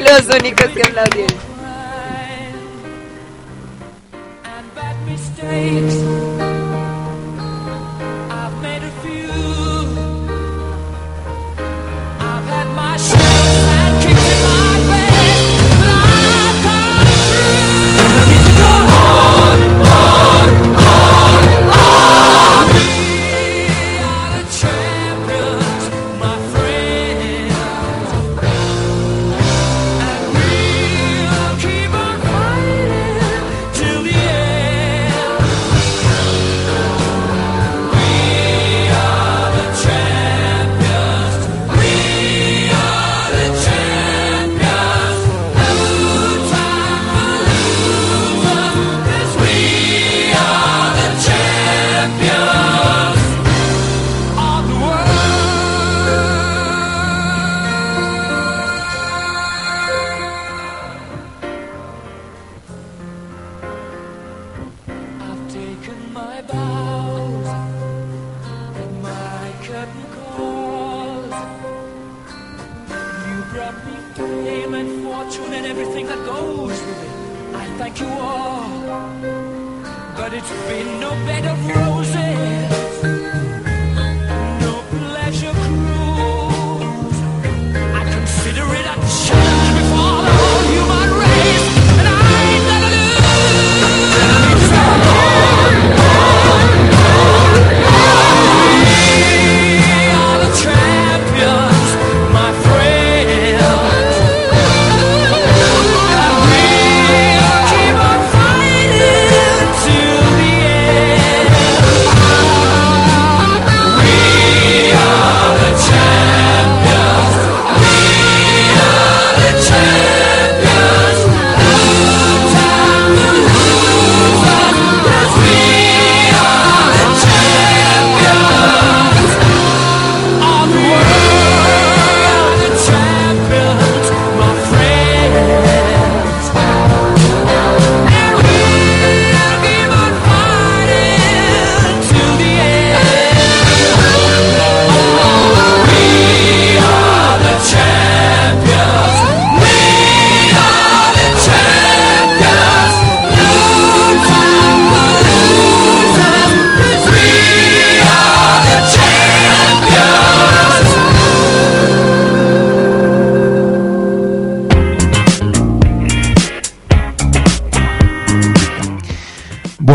[0.00, 1.54] Los únicos que aplaudieron.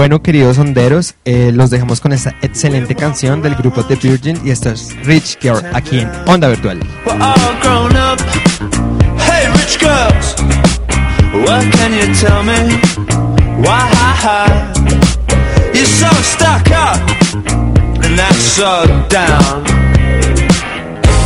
[0.09, 4.49] Bueno, queridos sonderos, eh, los dejamos con esta excelente canción del grupo The Virgin y
[4.49, 6.79] esto es Rich Girl aquí en Onda Virtual.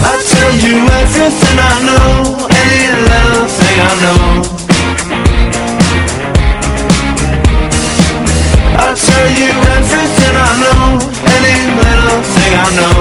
[0.05, 4.62] I tell you everything I know, any little thing I know.
[9.13, 10.97] Tell you everything I know,
[11.37, 12.97] any little thing I know.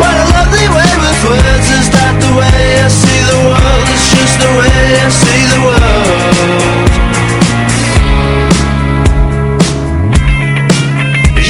[0.00, 3.86] What a lovely way with words is that the way I see the world?
[3.92, 6.64] It's just the way I see the world.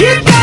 [0.00, 0.33] You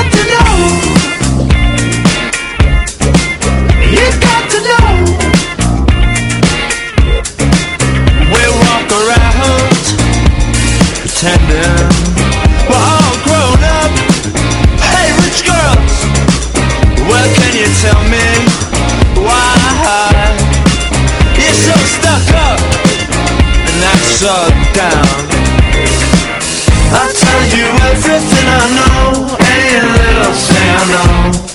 [11.21, 11.77] pretending
[12.65, 13.91] we're all grown up.
[14.81, 15.93] Hey, rich girls.
[17.05, 18.25] Well, can you tell me
[19.21, 19.53] why
[21.37, 22.59] you're so stuck up
[23.69, 24.33] and not so
[24.73, 25.21] down?
[26.97, 31.50] I'll tell you everything I know, any little thing I know.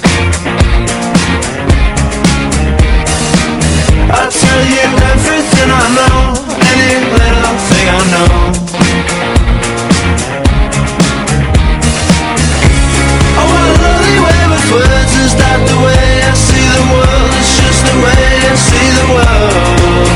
[14.72, 17.30] Words is the way I see the world?
[17.38, 20.08] It's just the way I see the world.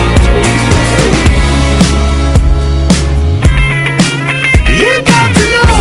[4.80, 5.76] You got to know.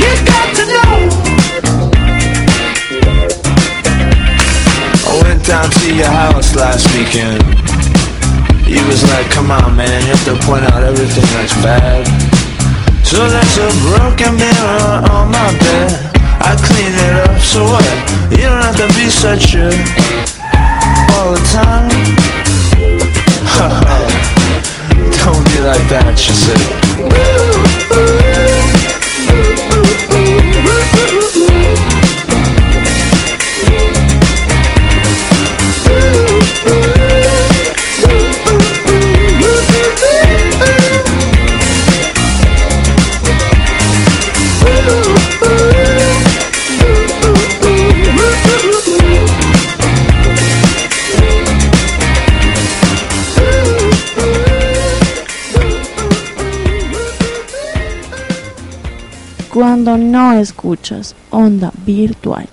[0.00, 0.94] You got to know.
[5.06, 7.42] I went down to your house last weekend.
[8.66, 12.21] You was like, come on, man, you have to point out everything that's bad.
[13.12, 15.92] So there's a broken mirror on my bed.
[16.40, 17.84] I clean it up, so what?
[18.30, 19.68] You don't have to be such a
[21.12, 21.90] all the time.
[25.18, 28.31] don't be like that, she said.
[60.62, 62.48] Escuchas onda virtual.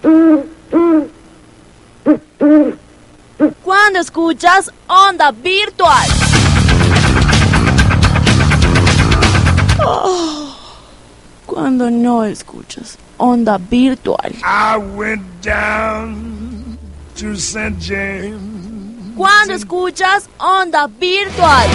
[3.63, 6.09] Cuando escuchas onda virtual.
[11.45, 14.33] Cuando no escuchas onda virtual.
[14.43, 16.79] I went down
[17.15, 17.77] to St.
[17.79, 19.15] James.
[19.15, 21.69] Cuando escuchas onda virtual.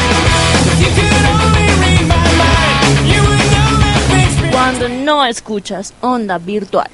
[4.54, 6.88] Cuando no escuchas onda virtual.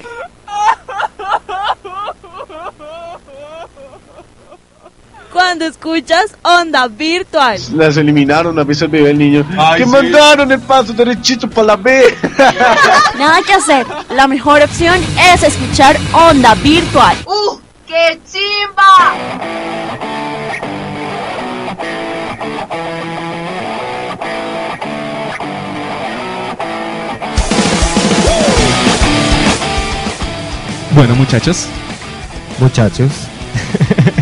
[5.31, 7.59] Cuando escuchas onda virtual.
[7.75, 9.45] Las eliminaron, a veces vive el niño.
[9.77, 12.17] que mandaron el paso derechito para la B.
[13.19, 13.85] Nada que hacer.
[14.09, 14.95] La mejor opción
[15.31, 17.15] es escuchar onda virtual.
[17.27, 17.59] ¡Uh!
[17.85, 19.13] ¡Qué chimba!
[30.95, 31.67] Bueno, muchachos,
[32.59, 33.11] Muchachos.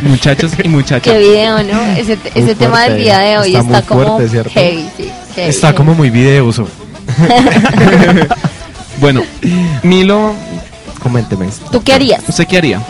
[0.04, 1.14] muchachos y muchachas.
[1.14, 1.82] Qué video, ¿no?
[1.98, 4.52] Ese, ese tema del día de hoy Está como fuerte, ¿cierto?
[4.54, 5.78] heavy, sí, heavy, Está heavy.
[5.78, 6.68] como muy videoso.
[9.02, 9.24] Bueno,
[9.82, 10.34] Milo,
[11.02, 11.48] Coménteme.
[11.72, 12.22] ¿Tú qué harías?
[12.28, 12.82] ¿usted qué haría?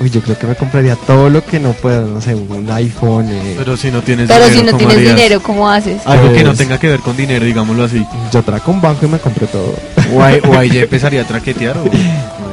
[0.00, 3.28] Uy, yo creo que me compraría todo lo que no pueda, no sé, un iPhone.
[3.30, 5.16] eh, Pero si no tienes Pero dinero, si no ¿cómo tienes harías?
[5.16, 6.00] dinero, ¿cómo haces?
[6.06, 8.06] Algo que no Pues- tenga que ver con dinero, digámoslo así.
[8.32, 9.74] Yo traco un banco y me compré todo.
[10.14, 11.76] O ahí, o ahí ya empezaría a traquetear.
[11.76, 11.84] O...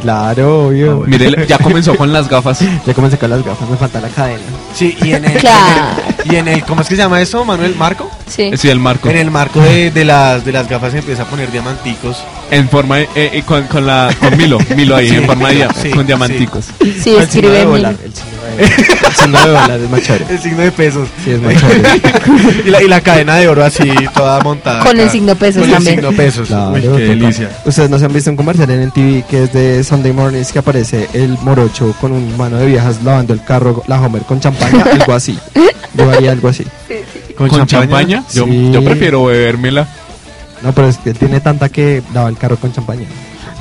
[0.03, 1.03] Claro, obvio.
[1.07, 2.59] Mire, ya comenzó con las gafas.
[2.85, 4.41] Ya comencé con las gafas, me falta la cadena.
[4.75, 5.85] Sí, y en el, Claro.
[6.25, 7.75] y en el, ¿cómo es que se llama eso, Manuel?
[7.75, 8.09] ¿Marco?
[8.27, 8.51] Sí.
[8.57, 9.09] Sí, el marco.
[9.09, 12.17] En el marco de, de las, de las gafas se empieza a poner diamanticos.
[12.51, 15.49] En forma, de- eh, eh, con, con la, con Milo, Milo ahí, Sí, en forma
[15.49, 16.07] de dia- sí, con sí.
[16.07, 16.65] diamanticos.
[16.65, 17.75] Sí, El signo escribe de mil.
[17.75, 20.25] dólar, el signo de El signo de dólar es más chévere.
[20.29, 21.07] El signo de pesos.
[21.23, 21.89] Sí, es más chévere.
[22.65, 24.83] y, la, y la cadena de oro así, toda montada.
[24.83, 25.99] Con el signo pesos Con también.
[25.99, 26.47] el signo pesos.
[26.47, 26.99] Claro, Uy, qué toca.
[26.99, 27.49] delicia.
[27.65, 30.51] Ustedes no se han visto un comercial en el TV que es de Sunday Mornings
[30.51, 34.39] que aparece el morocho con un mano de viejas lavando el carro, la Homer con
[34.39, 35.37] champaña, algo así.
[35.95, 36.65] Yo haría algo así.
[37.37, 38.19] ¿Con, ¿Con champaña?
[38.19, 38.23] champaña?
[38.33, 38.71] Yo, Sí.
[38.71, 39.87] yo prefiero bebérmela.
[40.61, 43.05] No, pero es que tiene tanta que lava el carro con champaña.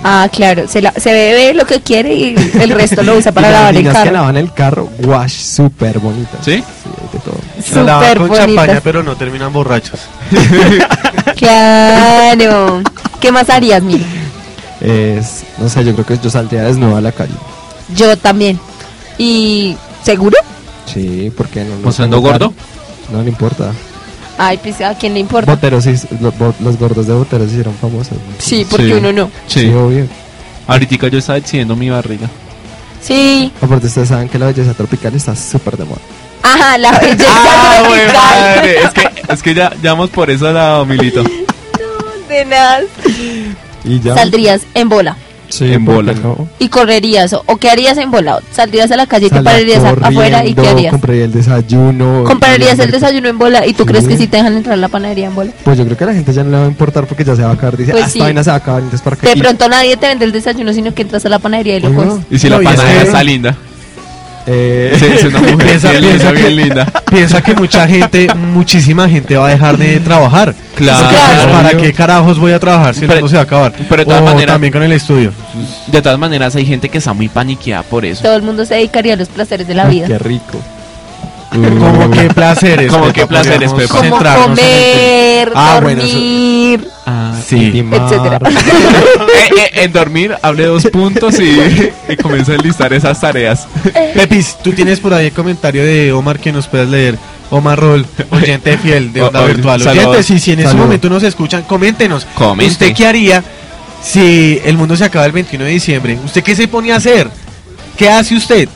[0.04, 3.48] Ah, claro, se, la- se bebe lo que quiere y el resto lo usa para
[3.48, 4.12] Y lavar el niñas que carro.
[4.12, 6.44] lavan el carro, wash, súper bonitas.
[6.44, 6.56] ¿Sí?
[6.82, 7.36] Sí, de todo.
[7.76, 8.46] La lavan Súper con bonitas.
[8.46, 10.00] champaña, pero no terminan borrachos.
[11.36, 12.82] Claro.
[13.20, 14.04] ¿Qué más harías, Mil?
[14.80, 17.34] Es, no sé, yo creo que yo saldría desnudo a la calle.
[17.96, 18.58] Yo también.
[19.18, 20.36] ¿Y seguro?
[20.92, 21.76] Sí, ¿por qué no?
[21.76, 22.52] No ¿Mostrando gordo?
[23.12, 23.72] No le importa.
[24.38, 25.50] Ay, pues a quién le importa.
[25.54, 28.12] Boteros, sí, los, gordos de Boteros se hicieron famosos.
[28.12, 28.18] ¿no?
[28.38, 28.92] Sí, porque Sí.
[28.92, 29.30] uno no.
[29.46, 29.68] Sí, Sí.
[29.68, 30.06] obvio.
[30.66, 32.28] Ahorita yo estaba exhibiendo mi barriga.
[33.02, 33.52] Sí.
[33.60, 36.00] Aparte, ustedes saben que la belleza tropical está súper de moda.
[36.42, 38.40] Ajá, la belleza ¡Ah, güey, tropical.
[38.40, 38.76] madre!
[38.84, 41.22] Es que, es que ya, ya vamos por eso lado, Milito.
[42.28, 42.80] De nada.
[43.84, 44.14] Y ya.
[44.14, 45.16] Saldrías en bola
[45.52, 46.14] Sí, en ¿por bola.
[46.14, 46.48] no?
[46.58, 47.32] y correrías.
[47.34, 48.40] ¿O, qué harías en bola?
[48.52, 50.90] ¿Saldrías a la calle y te pararías afuera y qué harías?
[50.92, 52.24] Compraría el desayuno.
[52.24, 53.88] ¿Comprarías el desayuno en bola y tú Sí.
[53.90, 55.52] crees que sí te dejan entrar a la panadería en bola?
[55.64, 57.36] Pues yo creo que a la gente ya no le va a importar porque ya
[57.36, 57.76] se va a acabar.
[57.76, 58.18] Dice, Pues ah, sí.
[58.18, 59.26] esta vaina se va a acabar, entonces para qué.
[59.28, 61.94] De pronto nadie te vende el desayuno, sino que entras a la panadería y lo
[61.94, 62.14] coges.
[62.30, 63.56] Y si No, la es que- está linda.
[64.46, 66.86] Eh, Sí, es una mujer Piensa- bien linda, piensa que- bien linda.
[67.10, 70.54] Piensa que mucha gente, muchísima gente va a dejar de trabajar.
[70.74, 71.06] Claro.
[71.08, 71.52] Pues, Claro.
[71.52, 73.72] ¿Para qué carajos voy a trabajar si el Pero- mundo se va a acabar?
[73.88, 75.32] pero de todas O maneras- también con el estudio.
[75.86, 78.22] De todas maneras, hay gente que está muy paniqueada por eso.
[78.22, 80.06] Todo el mundo se dedicaría a los placeres de la Ay, vida.
[80.08, 80.58] Qué rico.
[81.52, 82.90] Como qué placeres.
[82.92, 83.88] Como qué placeres, Pepa.
[83.98, 86.88] Como centrarnos en el comer, Ah, bueno, eso- dormir.
[87.06, 87.72] Ah, Sí.
[87.92, 88.38] etcétera.
[89.32, 93.66] Eh, eh, en dormir, hable dos puntos y, y comienza a enlistar esas tareas.
[94.14, 97.18] Pepis, tú tienes por ahí el comentario de Omar que nos puedas leer.
[97.50, 99.82] Omar Roll, oyente fiel de Onda O- o- Virtual.
[99.82, 100.06] saludos.
[100.06, 102.26] Oyentes, y si en ese momento nos escuchan, coméntenos.
[102.34, 102.72] Comente.
[102.72, 103.42] ¿Usted qué haría
[104.02, 106.18] si el mundo se acaba el 21 de diciembre?
[106.24, 107.28] ¿Usted qué se pone a hacer?
[107.96, 108.68] ¿Qué hace usted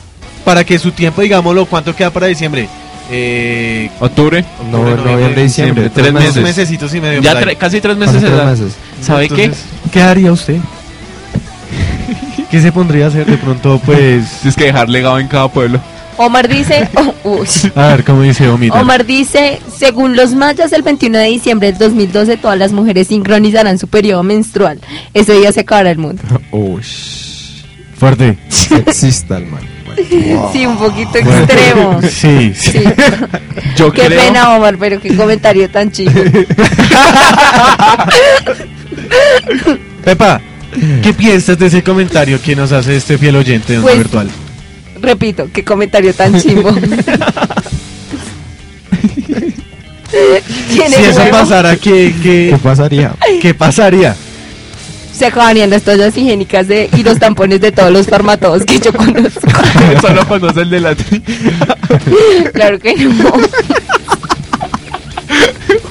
[0.47, 2.69] para que su tiempo, digámoslo, cuánto queda para diciembre?
[3.11, 4.45] Eh, Octubre.
[4.71, 5.83] No, octubre, noviembre, diciembre.
[5.83, 6.41] diciembre, tres meses.
[6.41, 7.21] mesecitos y medio.
[7.21, 8.23] Ya tre- casi tres meses.
[8.23, 8.71] tres.
[9.01, 9.43] ¿Sabe qué?
[9.43, 10.55] Entonces, ¿Qué haría usted?
[12.49, 14.23] ¿Qué se pondría a hacer de pronto, pues?
[14.41, 15.81] Tienes que dejar legado en cada pueblo.
[16.15, 16.87] Omar dice,
[17.25, 17.43] oh.
[17.75, 18.79] A ver, ¿cómo dice Omita?
[18.79, 23.77] Omar dice, según los mayas, el 21 de diciembre del 2012 todas las mujeres sincronizarán
[23.77, 24.79] su periodo menstrual.
[25.13, 26.23] Ese día se acabará el mundo.
[26.51, 26.81] Uy,
[27.97, 28.37] Fuerte.
[28.47, 29.76] sexista el man.
[30.53, 31.99] Sí, un poquito extremo.
[32.09, 32.71] Sí, sí.
[32.71, 32.83] Sí.
[33.75, 34.21] Yo Qué creo.
[34.21, 36.11] pena, Omar, pero qué comentario tan chido.
[40.03, 40.39] Pepa,
[41.03, 44.29] ¿qué piensas de ese comentario que nos hace este fiel oyente de Onda Pues, Virtual?
[45.01, 46.71] Repito, qué comentario tan chimbo.
[50.69, 51.31] Si eso huevo.
[51.31, 53.13] pasara, ¿qué, ¿Qué qué, pasaría?
[53.41, 54.15] qué pasaría?
[55.17, 58.93] Se acabarían las toallas higiénicas de, y los tampones de todos los farmatodos que yo
[58.93, 59.41] conozco.
[60.01, 61.21] Solo conoce el de la tri.
[62.53, 63.31] claro que no.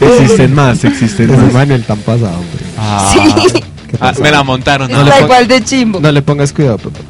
[0.01, 1.53] Existen más, existen más.
[1.53, 3.43] Manuel tan pasado, hombre.
[3.43, 3.53] Sí,
[3.91, 4.91] ¿Qué Ah, me la montaron.
[4.91, 5.99] No, le está igual de chimbo.
[6.01, 7.01] No le pongas cuidado, Pepe.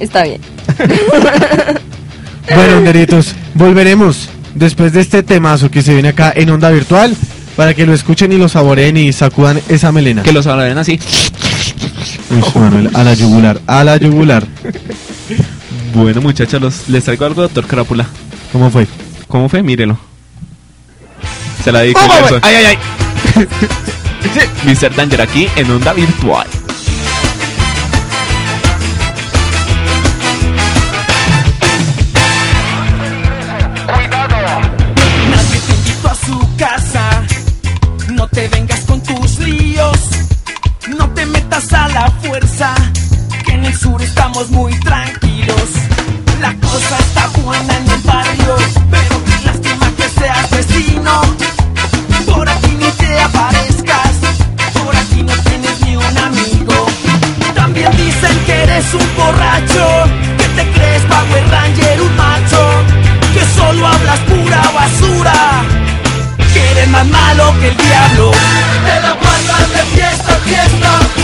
[0.00, 0.40] Está bien.
[2.54, 7.16] Bueno, Neritos, volveremos después de este temazo que se viene acá en Onda Virtual
[7.56, 10.22] para que lo escuchen y lo saboreen y sacudan esa melena.
[10.22, 10.98] Que los hablen así.
[12.30, 14.46] Uy, Manuel, a la yugular, a la yugular.
[15.94, 18.06] Bueno, muchachos, los- les traigo algo, doctor Crápula.
[18.52, 18.86] ¿Cómo fue?
[19.28, 19.62] ¿Cómo fue?
[19.62, 19.98] Mírelo.
[21.64, 22.00] Se la dedico.
[22.42, 22.78] Ay, ay, ay.
[24.64, 24.94] Mr.
[24.94, 26.46] Danger aquí en Onda Virtual.
[38.26, 39.98] No te vengas con tus líos.
[40.98, 42.74] No te metas a la fuerza.
[43.44, 45.68] Que en el sur estamos muy tranquilos.
[46.40, 48.56] La cosa está buena en el barrio.
[48.90, 51.20] Pero qué lástima que seas vecino.
[52.26, 54.14] Por aquí ni te aparezcas.
[54.74, 56.86] Por aquí no tienes ni un amigo.
[57.54, 59.86] También dicen que eres un borracho.
[60.36, 62.82] Que te crees Power Ranger, un macho.
[63.32, 65.55] Que solo hablas pura basura.
[66.90, 68.30] Más malo que el diablo.
[68.84, 71.15] Te la pasas de fiesta fiesta.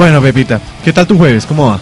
[0.00, 1.44] Bueno, Pepita, ¿qué tal tu jueves?
[1.44, 1.78] ¿Cómo va?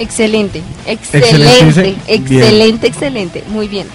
[0.00, 3.44] Excelente, Excelente, excelente, excelente, excelente.
[3.46, 3.86] Muy bien.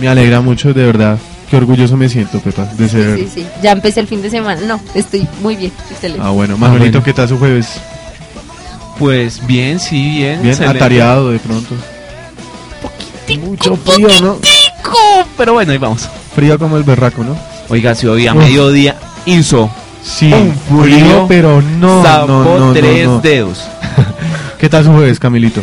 [0.00, 1.18] Me alegra mucho, de verdad.
[1.50, 3.18] Qué orgulloso me siento, Pepa, de ser...
[3.18, 3.46] Sí, sí.
[3.62, 4.62] Ya empecé el fin de semana.
[4.62, 6.22] No, estoy muy bien, excelente.
[6.24, 6.56] Ah, bueno.
[6.56, 7.04] Manuelito, bueno.
[7.04, 7.82] ¿qué tal su jueves?
[8.98, 10.40] Pues bien, sí, bien.
[10.40, 10.78] Bien excelente.
[10.78, 11.74] atareado de pronto.
[13.42, 14.38] Mucho frío, ¿no?
[15.36, 16.08] Pero bueno, ahí vamos.
[16.34, 17.36] Frío como el berraco, ¿no?
[17.68, 18.96] Oiga, si hoy a mediodía
[19.26, 19.70] hizo
[20.04, 22.26] Sí, un frío, pero no, zapó
[22.58, 23.20] no, tres no.
[23.20, 23.62] dedos.
[24.58, 25.60] ¿Qué tal su jueves, Camilito?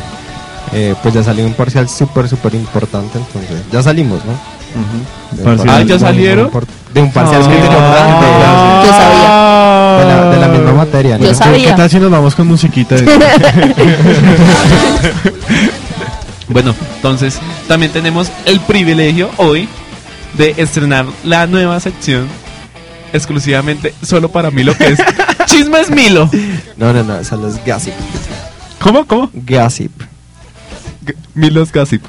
[0.73, 4.33] Eh, pues ya salió un parcial súper, súper importante, entonces ya salimos, ¿no?
[5.43, 5.69] Parcial.
[5.69, 6.49] Ah, ¿ya salieron?
[6.93, 7.47] De un parcial Ah.
[7.47, 8.87] muy importante.
[8.87, 9.29] Yo sabía.
[9.99, 11.25] De la, de la misma materia, ¿no?
[11.25, 11.71] Yo sabía.
[11.71, 12.95] ¿Qué tal si nos vamos con musiquita?
[16.51, 19.69] Bueno, entonces también tenemos el privilegio hoy
[20.33, 22.27] de estrenar la nueva sección
[23.13, 24.99] exclusivamente solo para Milo, que es
[25.45, 26.29] Chismes Milo.
[26.77, 27.93] No, no, no, esa es Gossip.
[28.81, 29.05] ¿Cómo?
[29.05, 29.29] ¿Cómo?
[29.33, 29.91] Gossip,
[31.05, 32.03] G- Milos Gossip.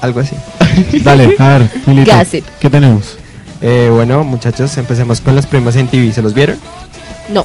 [0.00, 0.34] algo así.
[1.04, 2.16] Dale, a ver, Milito.
[2.16, 2.44] Gossip.
[2.60, 3.16] ¿Qué tenemos?
[3.60, 6.12] Eh, bueno, muchachos, empecemos con los premios en TV.
[6.12, 6.56] ¿Se los vieron?
[7.30, 7.44] No,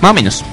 [0.00, 0.44] Más o menos.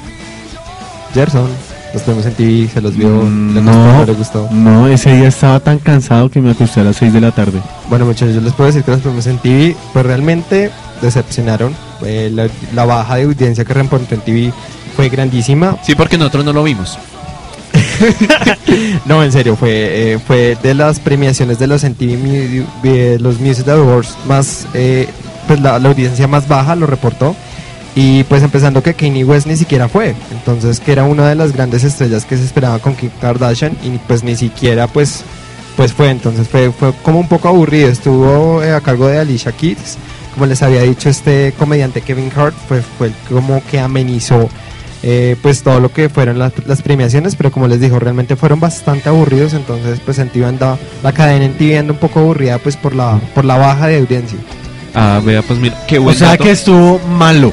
[1.14, 1.48] Gerson,
[1.94, 3.08] los premios en TV, ¿se los vio?
[3.10, 3.72] Mm, ¿Le gustó?
[3.72, 3.94] no.
[4.00, 4.50] ¿No le gustó?
[4.52, 7.62] No, ese día estaba tan cansado que me acosté a las 6 de la tarde.
[7.90, 10.70] Bueno, muchachos, yo les puedo decir que los premios en TV, pues realmente
[11.02, 11.76] decepcionaron.
[12.04, 14.54] Eh, la, la baja de audiencia que reportó en TV
[14.96, 15.78] fue grandísima.
[15.84, 16.98] Sí, porque nosotros no lo vimos.
[19.06, 23.68] No, en serio, fue, eh, fue de las premiaciones de los MTV de los Music
[23.70, 25.08] Awards más, eh,
[25.48, 27.36] pues la, la audiencia más baja lo reportó.
[27.96, 31.52] Y pues empezando que Kanye West ni siquiera fue, entonces que era una de las
[31.54, 35.24] grandes estrellas que se esperaba con Kim Kardashian y pues ni siquiera pues,
[35.76, 39.52] pues fue, entonces fue, fue como un poco aburrido, estuvo eh, a cargo de Alicia
[39.52, 39.98] Keys,
[40.38, 44.48] como les había dicho este comediante Kevin Hart, pues fue el como que amenizó
[45.02, 48.60] eh, pues todo lo que fueron las, las premiaciones, pero como les dijo, realmente fueron
[48.60, 52.60] bastante aburridos, entonces pues en TV anda, la cadena en TV anda un poco aburrida
[52.60, 54.38] pues por la, por la baja de audiencia.
[54.94, 56.44] Ah, vea, pues mira, qué O buen sea dato.
[56.44, 57.52] que estuvo malo.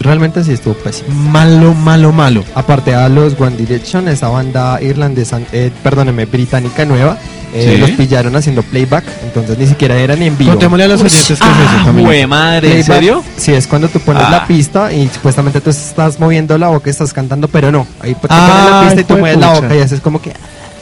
[0.00, 1.08] Realmente sí estuvo pésimo.
[1.30, 2.44] Malo, malo, malo.
[2.54, 7.16] Aparte a los One Direction, esa banda irlandesa, eh, perdóneme, británica nueva,
[7.54, 7.80] eh, Sí.
[7.80, 10.50] los pillaron haciendo playback, entonces ni siquiera eran en vivo.
[10.50, 11.42] Contémosle a los oyentes qué es eso,
[11.88, 13.24] Ah, madre, ¿en Playback, serio?
[13.36, 14.30] Sí, es cuando tú pones Ah.
[14.30, 17.86] la pista y supuestamente tú estás moviendo la boca, estás cantando, pero no.
[18.00, 19.60] Ahí tú Ah, pones la pista y tú mueves la pucha.
[19.62, 20.30] boca y haces como que...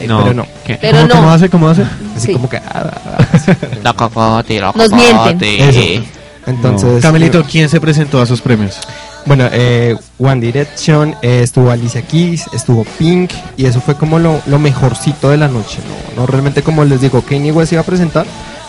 [0.00, 0.46] eh, No, Pero no.
[0.66, 0.76] ¿qué?
[0.80, 1.32] pero ¿Cómo, cómo no.
[1.32, 1.48] hace?
[1.48, 1.82] ¿Cómo hace?
[2.16, 2.32] Así Sí.
[2.32, 2.56] como que...
[2.56, 3.36] ah, ah,
[3.84, 5.16] La cocote, la Nos mienten.
[5.16, 5.68] cocote.
[5.98, 6.04] Eso.
[6.46, 7.02] Entonces...
[7.02, 8.78] Camelito, ¿quién se presentó a sus premios?
[9.26, 14.40] Bueno, eh, One Direction, eh, estuvo Alicia Keys, estuvo Pink y eso fue como lo,
[14.46, 15.78] lo mejorcito de la noche.
[16.16, 18.26] No, no realmente como les digo, Kanye West iba a presentar,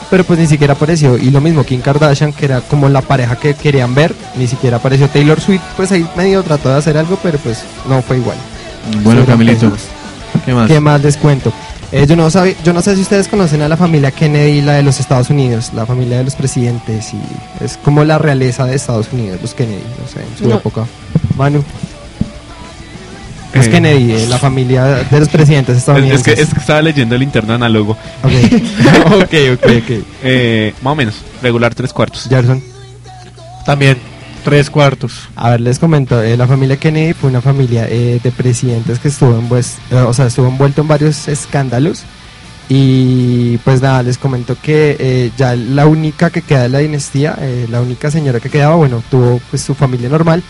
[0.10, 1.18] pero pues ni siquiera apareció.
[1.18, 4.78] Y lo mismo Kim Kardashian, que era como la pareja que querían ver, ni siquiera
[4.78, 8.38] apareció Taylor Swift, pues ahí medio trató de hacer algo, pero pues no fue igual.
[9.04, 9.72] Bueno, Camilito.
[10.46, 10.68] ¿qué más?
[10.68, 11.52] ¿Qué más les cuento?
[11.98, 14.74] Eh, yo, no sabe, yo no sé si ustedes conocen a la familia Kennedy, la
[14.74, 18.76] de los Estados Unidos, la familia de los presidentes, y es como la realeza de
[18.76, 20.56] Estados Unidos, los Kennedy, no sé, en su No.
[20.56, 20.86] época.
[21.38, 21.64] Manu.
[23.54, 23.70] Los Eh.
[23.70, 26.28] Kennedy, eh, la familia de los presidentes Es, estadounidenses.
[26.28, 27.92] es que, es que estaba leyendo el interno análogo.
[28.24, 28.32] Ok,
[29.16, 29.64] ok, ok.
[29.64, 30.06] ok.
[30.24, 32.28] Eh, más o menos, regular tres cuartos.
[32.28, 32.62] Gerson.
[33.66, 33.98] También,
[34.46, 35.28] tres cuartos.
[35.36, 39.10] A ver, les comento, eh, la familia Kennedy fue una familia eh, de presidentes que
[39.10, 42.04] estuvo, envues- eh, o sea, estuvo envuelto en varios escándalos
[42.70, 47.36] y pues nada, les comento que eh, ya la única que queda de la dinastía,
[47.42, 50.42] eh, la única señora que quedaba, bueno, tuvo pues su familia normal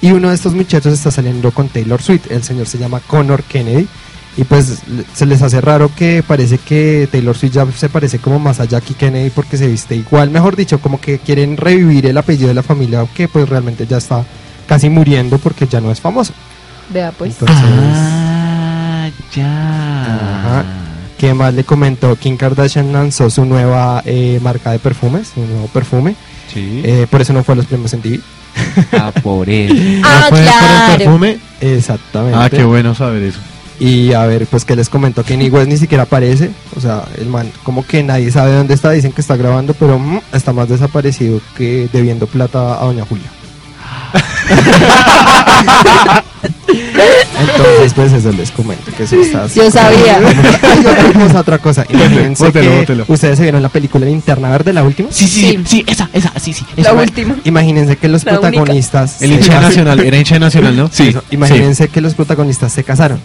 [0.00, 3.42] y uno de estos muchachos está saliendo con Taylor Swift, el señor se llama Connor
[3.42, 3.88] Kennedy
[4.36, 4.78] y pues
[5.14, 8.64] se les hace raro que parece que Taylor Swift ya se parece como más a
[8.64, 12.54] Jackie Kennedy porque se viste igual, mejor dicho, como que quieren revivir el apellido de
[12.54, 14.24] la familia que pues realmente ya está
[14.66, 16.32] casi muriendo porque ya no es famoso.
[16.92, 17.32] Vea pues.
[17.40, 20.04] Entonces, Ah, ya.
[20.40, 20.64] Ajá.
[21.18, 22.16] ¿qué más le comentó?
[22.16, 26.16] Kim Kardashian lanzó su nueva eh, marca de perfumes, un nuevo perfume,
[26.52, 26.82] Sí.
[26.84, 28.20] eh, por eso no fue a los premios en TV.
[28.92, 30.02] Ah, por él.
[30.04, 31.38] Ah, ¿No fue por el perfume?
[31.60, 32.38] Exactamente.
[32.38, 33.38] Ah, qué bueno saber eso.
[33.80, 36.50] Y a ver, pues que les comento que West ni siquiera aparece.
[36.76, 38.90] O sea, el man, como que nadie sabe dónde está.
[38.92, 43.30] Dicen que está grabando, pero mm, está más desaparecido que debiendo plata a Doña Julia.
[47.40, 50.18] Entonces, pues eso les comento que eso está Yo sabía.
[50.18, 51.86] Otra cosa, otra cosa.
[51.88, 53.04] Imagínense Bótelo, que bótelo.
[53.08, 55.08] ustedes se vieron la película Linterna Verde, la última.
[55.10, 56.64] Sí, sí, sí, esa, esa, sí, sí.
[56.76, 57.36] La Ima- última.
[57.44, 58.48] Imagínense que los La única.
[58.50, 59.22] protagonistas.
[59.22, 60.88] El hincha nacional, era hincha nacional, ¿no?
[60.92, 61.14] Sí.
[61.30, 63.20] Imagínense que los protagonistas se casaron.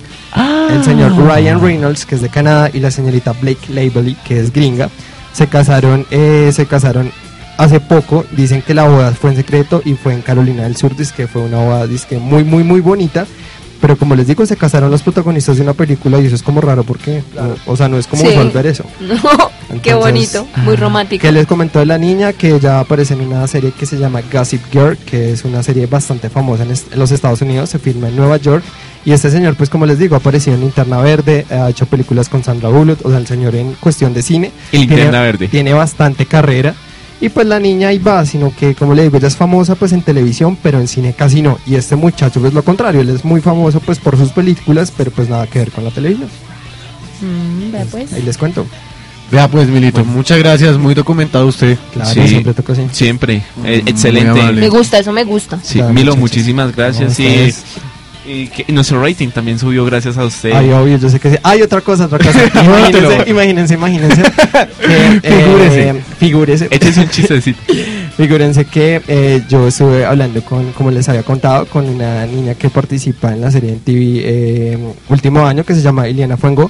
[0.72, 4.52] El señor Ryan Reynolds, que es de Canadá, y la señorita Blake Lively, que es
[4.54, 4.90] gringa,
[5.34, 7.12] se casaron, eh, se casaron
[7.60, 8.26] hace poco.
[8.32, 11.28] Dicen que la boda fue en secreto y fue en Carolina del Sur, dice que
[11.28, 13.26] fue una boda dizque muy, muy, muy bonita.
[13.82, 16.60] Pero como les digo, se casaron los protagonistas de una película y eso es como
[16.60, 18.28] raro porque, no, o sea, no es como Sí.
[18.30, 18.84] usual ver eso.
[19.72, 21.22] No, qué bonito, muy romántico.
[21.22, 24.22] Que les comentó de la niña que ella aparece en una serie que se llama
[24.34, 27.78] Gossip Girl, que es una serie bastante famosa en, est- en los Estados Unidos, se
[27.78, 28.64] filma en Nueva York.
[29.05, 32.30] Y este señor, pues como les digo, ha aparecido en Linterna Verde, ha hecho películas
[32.30, 34.51] con Sandra Bullock, o sea, el señor en cuestión de cine.
[34.72, 35.47] Y Linterna tiene, Verde.
[35.49, 36.74] Tiene bastante carrera.
[37.22, 39.92] Y pues la niña ahí va, sino que como le digo, ella es famosa pues
[39.92, 41.58] en televisión, pero en cine casi no.
[41.68, 45.12] Y este muchacho pues lo contrario, él es muy famoso pues por sus películas, pero
[45.12, 46.30] pues nada que ver con la televisión.
[47.22, 48.14] Mm, vea pues.
[48.14, 48.66] Ahí les cuento.
[49.32, 51.78] Vea pues, Milito, muchas gracias, muy documentado usted.
[51.94, 52.28] Claro, Sí.
[52.28, 52.82] siempre toca así.
[52.92, 53.44] Siempre.
[53.64, 54.42] Eh, excelente.
[54.54, 55.60] Me gusta, eso me gusta.
[55.62, 56.20] Sí, Claro, Milo, muchachos.
[56.22, 57.20] muchísimas gracias.
[57.20, 57.54] No, y,
[58.26, 60.52] y que- nuestro rating también subió gracias a usted.
[60.54, 61.38] Ay, obvio, yo sé que sí.
[61.44, 62.40] Hay otra cosa, otra cosa.
[62.64, 64.22] imagínense, imagínense, imagínense.
[64.82, 65.96] que, eh, Figúrese.
[66.20, 66.68] figúrese.
[66.72, 67.60] Échese un chistecito.
[68.18, 72.70] Figúrense que eh, yo estuve hablando con, como les había contado, con una niña que
[72.70, 76.70] participa en la serie en TV eh, último año que se llama Iliana Fuengo.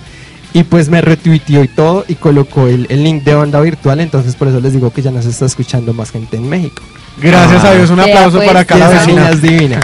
[0.51, 3.99] Y pues me retuiteó y todo y colocó el, el link de onda virtual.
[3.99, 6.81] Entonces por eso les digo que ya nos está escuchando más gente en México.
[7.21, 8.47] Gracias a Dios, un aplauso pues.
[8.47, 9.29] para niña vecina.
[9.29, 9.79] es divina.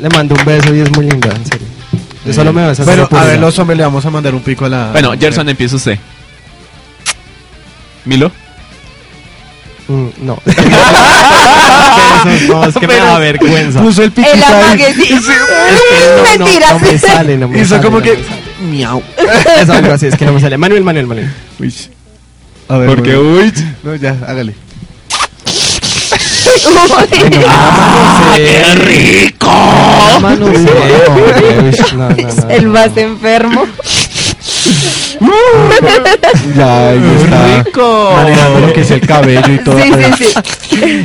[0.00, 1.66] Le mando un beso y es muy linda, en serio.
[2.24, 4.42] Yo solo me beso así Bueno, a ver, los hombres le vamos a mandar un
[4.42, 4.88] pico a la.
[4.92, 5.98] Bueno, Gerson, empieza usted.
[8.04, 8.30] Milo.
[9.88, 10.38] Mm, no.
[12.48, 13.80] no, es que me da vergüenza.
[13.80, 14.52] Puso el piquito El ahí.
[14.52, 15.12] amague, sí.
[15.14, 16.72] Es que no, no, Mentiras.
[16.72, 18.16] no me sale, no me Hizo sale, como no que.
[18.16, 18.42] me sale.
[18.70, 19.02] Miau.
[19.62, 20.58] Es algo así, es que no me sale.
[20.58, 21.30] Manuel, Manuel, Manuel.
[21.60, 21.72] Uy.
[22.68, 23.42] A ver, Porque, bueno.
[23.44, 23.52] uy.
[23.84, 24.54] No, ya, hágale.
[28.36, 29.52] ¡Qué rico!
[32.48, 33.64] El más enfermo.
[36.56, 37.62] Ya, ahí está.
[37.64, 38.12] rico!
[38.14, 39.78] Manejando lo que es el cabello y todo.
[39.78, 40.24] Sí, sí,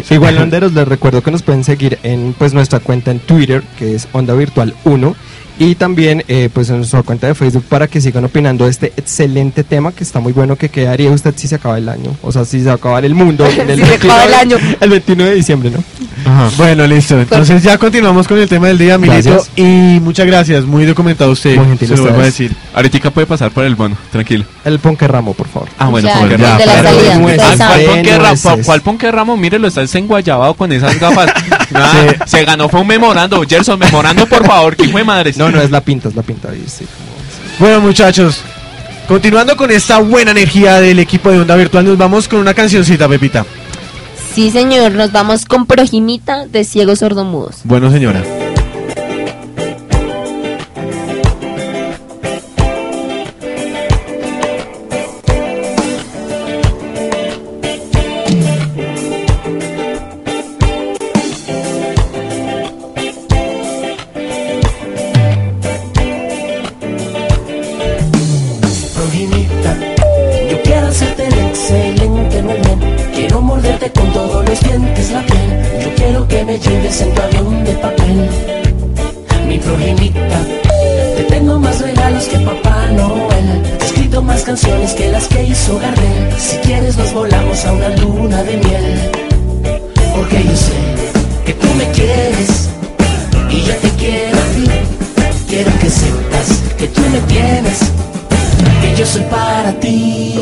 [0.06, 0.14] sí.
[0.14, 3.96] Igual, Londeros, les recuerdo que nos pueden seguir en pues nuestra cuenta en Twitter, que
[3.96, 5.16] es Onda Virtual 1.
[5.62, 8.94] Y también eh, pues en nuestra cuenta de Facebook para que sigan opinando de este
[8.98, 12.18] excelente tema que está muy bueno que quedaría usted si se acaba el año.
[12.24, 13.46] O sea, si se acaba el mundo.
[13.58, 14.58] en Si se acaba el año.
[14.80, 15.84] El 21 de diciembre, ¿no?
[16.58, 17.20] Bueno, listo.
[17.20, 19.46] Entonces ya continuamos con el tema del día, Milito.
[19.56, 21.56] Y muchas gracias, muy documentado usted.
[21.58, 22.56] Muy gentil se lo vuelvo a decir.
[22.74, 24.46] Ahorita puede pasar por el bono, tranquilo.
[24.66, 25.70] El Ponque Ramo, por favor.
[25.78, 27.18] Ah, bueno, el de la salida.
[27.18, 27.86] ustedes Ah, ¿Cuál saben.
[27.88, 28.28] Ponque Ramo?
[28.28, 28.66] nueces.
[28.66, 29.38] ¿Cuál Ponque Ramo?
[29.38, 31.32] Mire, lo está enguayabado con esas gafas.
[31.72, 33.44] Nada, Se ganó, fue un memorando.
[33.48, 35.38] Gerson, memorando, por favor, que hijo de madres.
[35.38, 36.50] No, no es la pinta, es la pinta.
[36.50, 38.42] ahí sí, como- Bueno, muchachos,
[39.08, 43.08] continuando con esta buena energía del equipo de Onda Virtual, nos vamos con una cancioncita,
[43.08, 43.46] Pepita.
[44.34, 47.58] Sí, señor, nos vamos con Projimita de Ciegos Sordomudos.
[47.66, 48.24] Bueno, señora.
[77.00, 78.30] En tu avión de papel.
[79.48, 80.40] Mi projimita,
[81.16, 83.64] te tengo más regalos que Papá Noel.
[83.80, 86.34] He escrito más canciones que las que hizo Gardel.
[86.38, 89.12] Si quieres nos volamos a una luna de miel.
[90.16, 90.80] Porque yo sé
[91.46, 92.70] que tú me quieres
[93.50, 94.66] y yo te quiero a ti.
[95.48, 97.80] Quiero que sepas que tú me tienes
[98.82, 100.36] que yo soy para ti.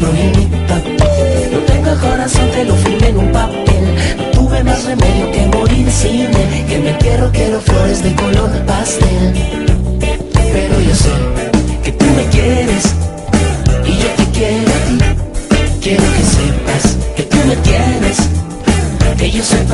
[0.00, 0.76] problemita.
[1.52, 3.84] No tengo corazón, te lo firmé en un papel.
[4.18, 6.66] No tuve más remedio que morir sin él.
[6.68, 9.34] Que me quiero, quiero flores de color pastel.
[10.52, 11.12] Pero yo sé
[11.84, 12.84] que tú me quieres
[13.86, 14.98] y yo te quiero a ti.
[15.82, 16.84] Quiero que sepas
[17.16, 18.18] que tú me quieres,
[19.16, 19.64] que yo soy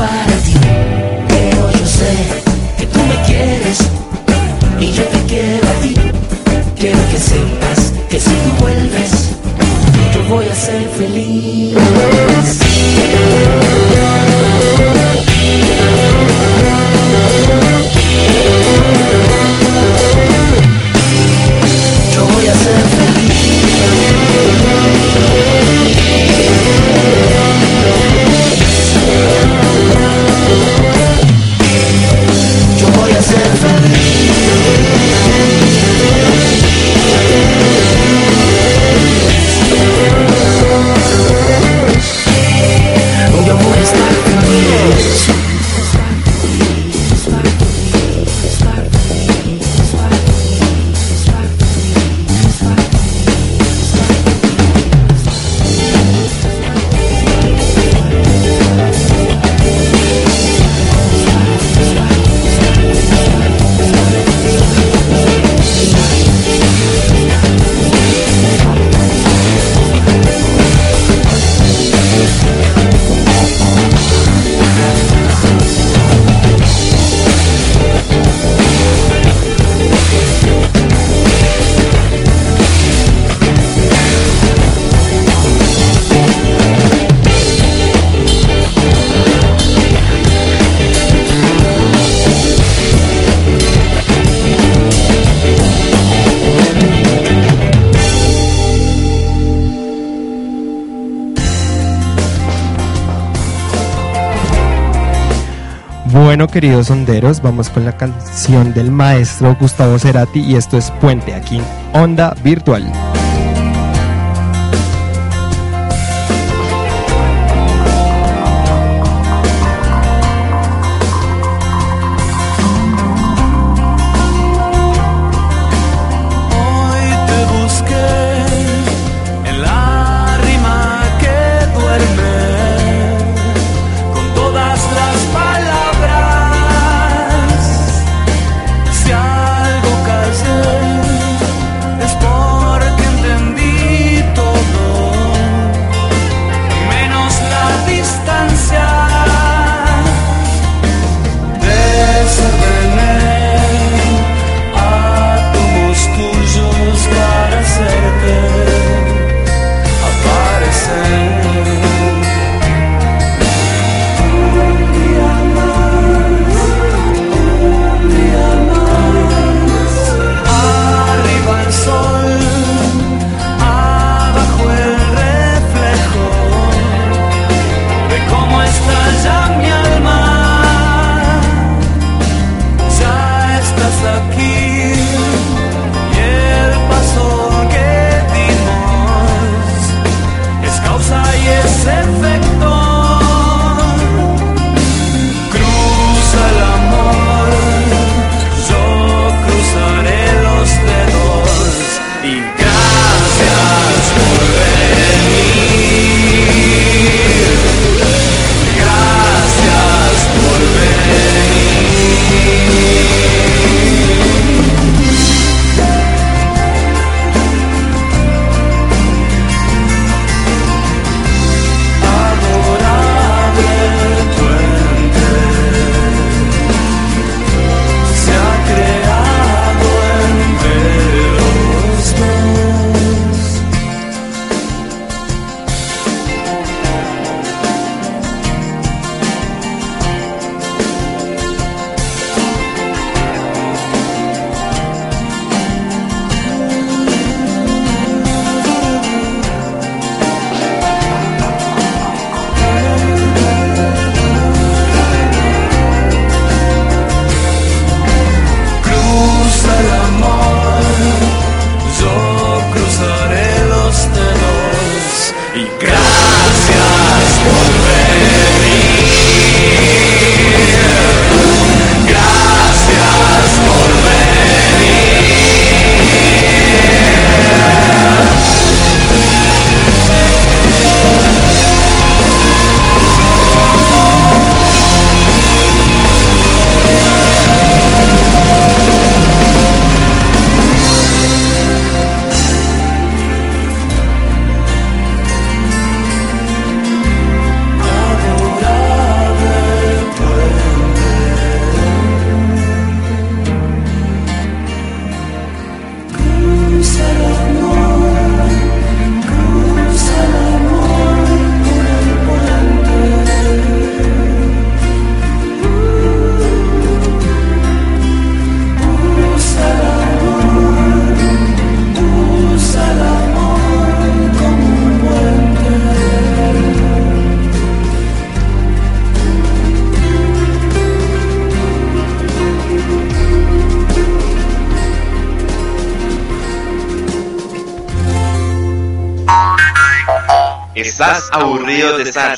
[106.49, 111.61] Queridos honderos, vamos con la canción del maestro Gustavo Cerati y esto es Puente aquí
[111.92, 113.05] Onda Virtual.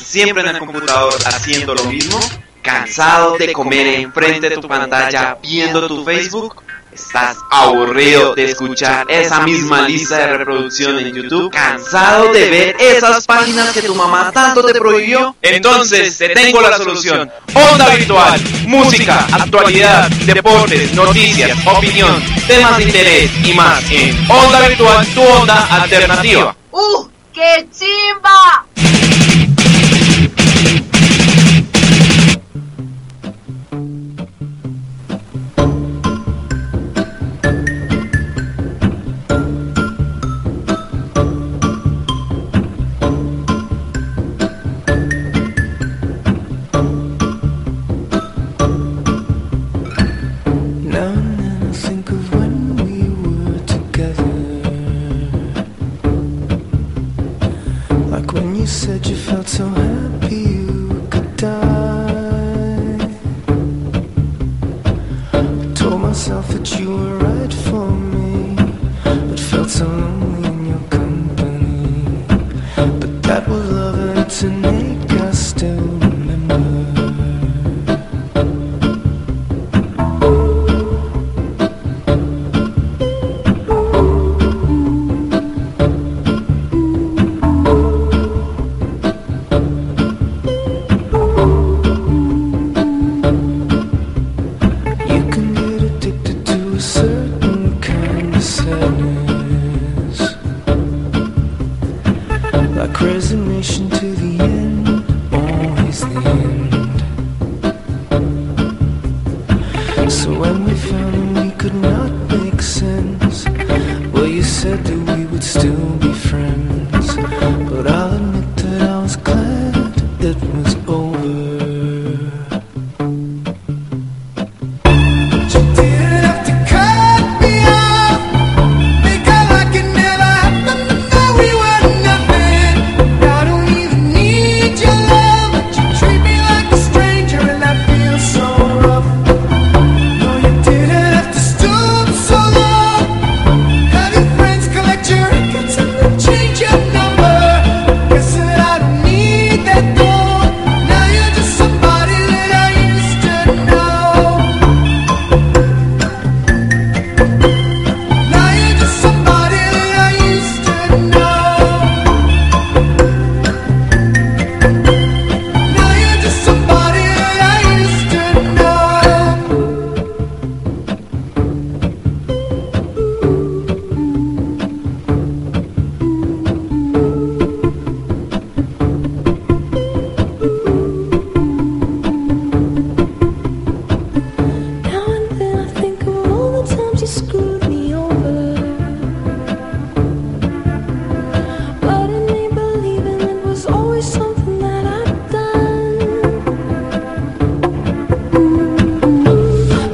[0.09, 2.19] siempre en el computador haciendo lo mismo,
[2.63, 9.41] cansado de comer enfrente de tu pantalla viendo tu Facebook, estás aburrido de escuchar esa
[9.41, 14.63] misma lista de reproducción en YouTube, cansado de ver esas páginas que tu mamá tanto
[14.63, 17.31] te prohibió, entonces te tengo la solución.
[17.53, 25.05] Onda virtual, música, actualidad, deportes, noticias, opinión, temas de interés y más en Onda virtual,
[25.13, 26.55] tu onda alternativa.
[26.71, 27.07] ¡Uh!
[27.31, 28.65] ¡Qué chimba!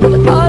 [0.05, 0.44] Look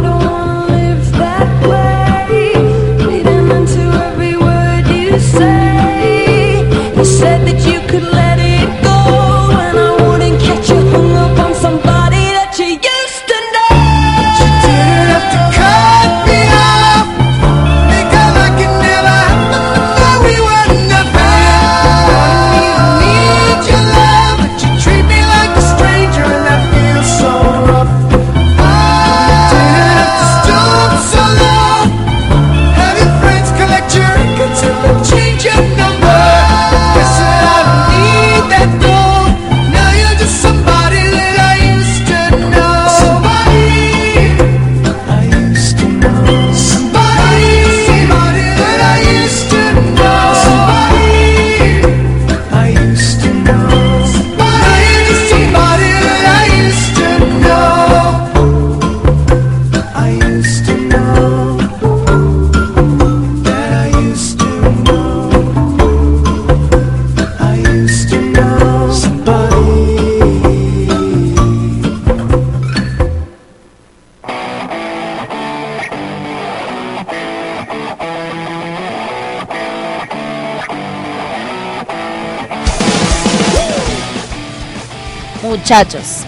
[85.66, 86.18] muchachos.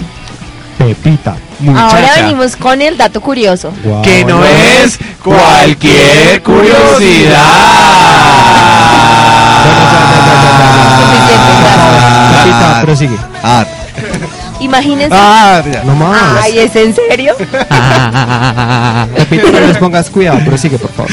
[0.78, 1.36] Pepita.
[1.60, 1.86] Muchacha.
[1.86, 3.72] Ahora venimos con el dato curioso.
[4.02, 7.38] Que no es cualquier curiosidad.
[12.32, 13.16] Pepita, prosigue.
[13.44, 13.64] Ah.
[14.58, 15.14] Imagínense.
[15.84, 16.42] No más.
[16.42, 17.36] Ay, ¿es en serio?
[17.38, 21.12] Repito, no les pongas cuidado, pero sigue, por favor.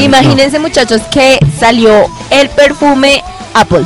[0.00, 3.22] Imagínense, muchachos, que salió el perfume
[3.52, 3.84] Apple.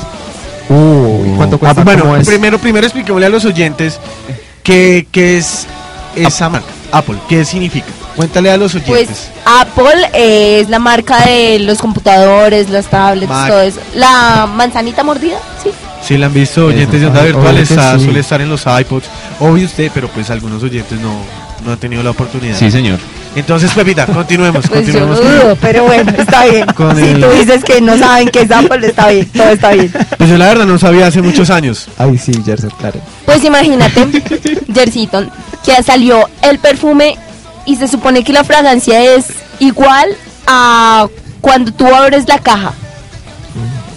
[0.72, 1.58] Uh, ¿cuánto no.
[1.58, 1.80] cuesta?
[1.80, 4.00] Ah, bueno, primero, primero expliquémosle a los oyentes
[4.62, 5.66] qué, qué es
[6.16, 7.88] esa marca, Apple, qué significa.
[8.16, 9.06] Cuéntale a los oyentes.
[9.06, 13.48] Pues Apple eh, es la marca de los computadores, las tablets, Mac.
[13.48, 13.80] todo eso.
[13.94, 15.70] La manzanita mordida, sí.
[16.02, 18.04] Si la han visto oyentes de onda ah, virtual, está, sí.
[18.04, 19.06] suele estar en los iPods.
[19.40, 21.22] Obvio usted, pero pues algunos oyentes no,
[21.64, 22.58] no han tenido la oportunidad.
[22.58, 22.98] Sí, señor.
[23.34, 25.20] Entonces, Pepita, continuemos, Pues yo continuemos.
[25.20, 26.66] dudo, pero bueno, está bien.
[26.76, 29.70] Con si el- tú dices que no saben qué es Apple, está bien, todo está
[29.72, 29.92] bien.
[30.18, 31.88] Pues yo la verdad no sabía hace muchos años.
[31.98, 33.00] Ay, sí, Gerson, claro.
[33.24, 34.06] Pues imagínate,
[34.74, 35.30] Jersiton,
[35.64, 37.16] que salió el perfume
[37.64, 39.26] y se supone que la fragancia es
[39.60, 40.08] igual
[40.46, 41.06] a
[41.40, 42.72] cuando tú abres la caja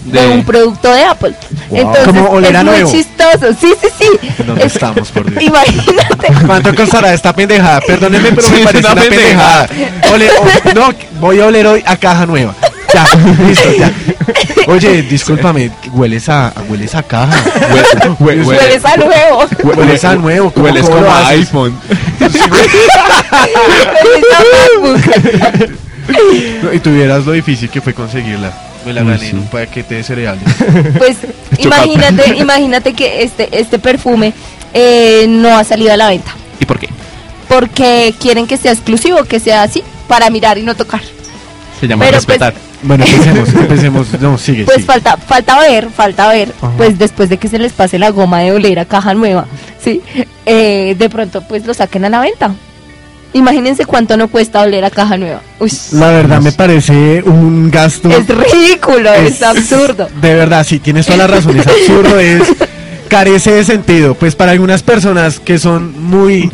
[0.06, 1.34] de, De- un producto de Apple.
[1.70, 1.78] Wow.
[1.78, 2.90] Entonces Como oler es a muy nuevo.
[2.92, 3.46] chistoso.
[3.60, 4.08] Sí, sí, sí.
[4.44, 5.42] ¿Dónde Es- estamos, por Dios?
[5.42, 6.26] Imagínate.
[6.46, 7.80] ¿Cuánto costará esta pendejada?
[7.80, 9.68] Perdónenme, pero Sí, me parece una una pendejada.
[10.14, 10.88] Ole- o- no,
[11.20, 12.54] voy a oler hoy a caja nueva.
[12.94, 13.04] Ya,
[13.46, 13.90] listo, ya.
[14.68, 17.34] Oye, discúlpame, hueles a, hueles a caja.
[17.72, 19.44] Hue- hue- hue- Hueles a nuevo.
[19.64, 20.50] Hueles a nuevo.
[20.52, 21.76] ¿cómo- Hueles cómo como a iPhone.
[26.72, 28.52] Y tuvieras lo difícil que fue conseguirla.
[28.86, 29.36] Me la Uy, gané en sí.
[29.36, 30.42] un paquete de cereales.
[30.98, 31.18] Pues
[31.58, 34.32] imagínate, imagínate que este, este perfume
[34.72, 36.30] eh, no ha salido a la venta.
[36.60, 36.88] ¿Y por qué?
[37.48, 41.00] Porque quieren que sea exclusivo, que sea así, para mirar y no tocar.
[41.80, 42.54] Se llama Pero, respetar.
[42.82, 44.20] Bueno, empecemos, empecemos.
[44.20, 44.86] No, sigue, Pues sigue.
[44.86, 48.52] falta, falta ver, falta ver, pues después de que se les pase la goma de
[48.52, 49.46] oler a caja nueva,
[49.82, 50.00] sí,
[50.44, 52.54] eh, de pronto pues lo saquen a la venta.
[53.32, 55.42] Imagínense cuánto no cuesta oler a caja nueva.
[55.60, 58.08] Uy, La verdad me parece un gasto.
[58.10, 60.08] es ridículo, es, es- absurdo.
[60.20, 61.58] De verdad, sí, tienes toda la razón.
[61.58, 62.42] Es absurdo, es.
[63.08, 64.14] Carece de sentido.
[64.14, 66.50] Pues para algunas personas que son muy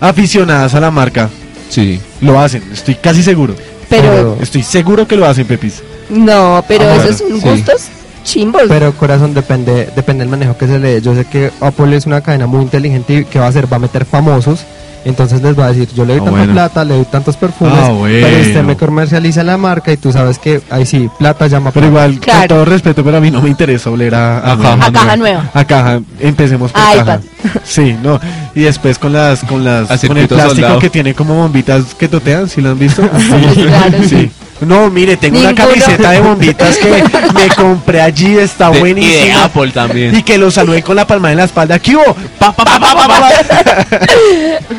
[0.00, 1.28] aficionadas a la marca,
[1.68, 2.00] Sí.
[2.20, 2.62] lo hacen.
[2.72, 3.54] Estoy casi seguro.
[3.88, 5.82] Pero Estoy seguro que lo hacen, Pepis.
[6.10, 7.48] no, pero Ah, esos bueno, son sí.
[7.56, 7.82] gustos
[8.24, 8.62] chimbos.
[8.68, 11.00] Pero corazón depende depende del manejo que se le dé.
[11.02, 13.76] Yo sé que Apple es una cadena muy inteligente y que va a hacer va
[13.76, 14.60] a meter famosos.
[15.04, 16.52] Entonces les va a decir, yo le doy Ah, tanta bueno.
[16.52, 18.68] plata, le doy tantos perfumes, Ah, pero usted bueno.
[18.68, 22.06] me comercializa la marca y tú sabes que ahí sí, plata llama Pero plata.
[22.08, 22.38] igual, Claro.
[22.40, 25.16] con todo respeto, pero a mí no me interesa oler a, a, caja A caja
[25.16, 25.50] nueva.
[25.54, 27.00] A caja, empecemos por A caja.
[27.02, 27.20] iPad.
[27.64, 28.20] Sí, no.
[28.54, 30.78] Y después con las, con las, A con el plástico soldado.
[30.80, 33.02] que tiene como bombitas que totean, ¿sí lo han visto?
[33.18, 33.98] Sí, claro.
[34.06, 34.30] Sí.
[34.60, 35.68] No, mire, tengo una Ninguno.
[35.68, 37.02] camiseta de bombitas que
[37.34, 39.44] me compré allí, está De- y de buenísima.
[39.44, 40.14] Apple también.
[40.16, 41.78] Y que lo saludé con la palma en la espalda.
[41.78, 42.14] ¿Qué hubo?
[42.38, 43.98] Pa, pa, pa, pa, pa, pa, pa.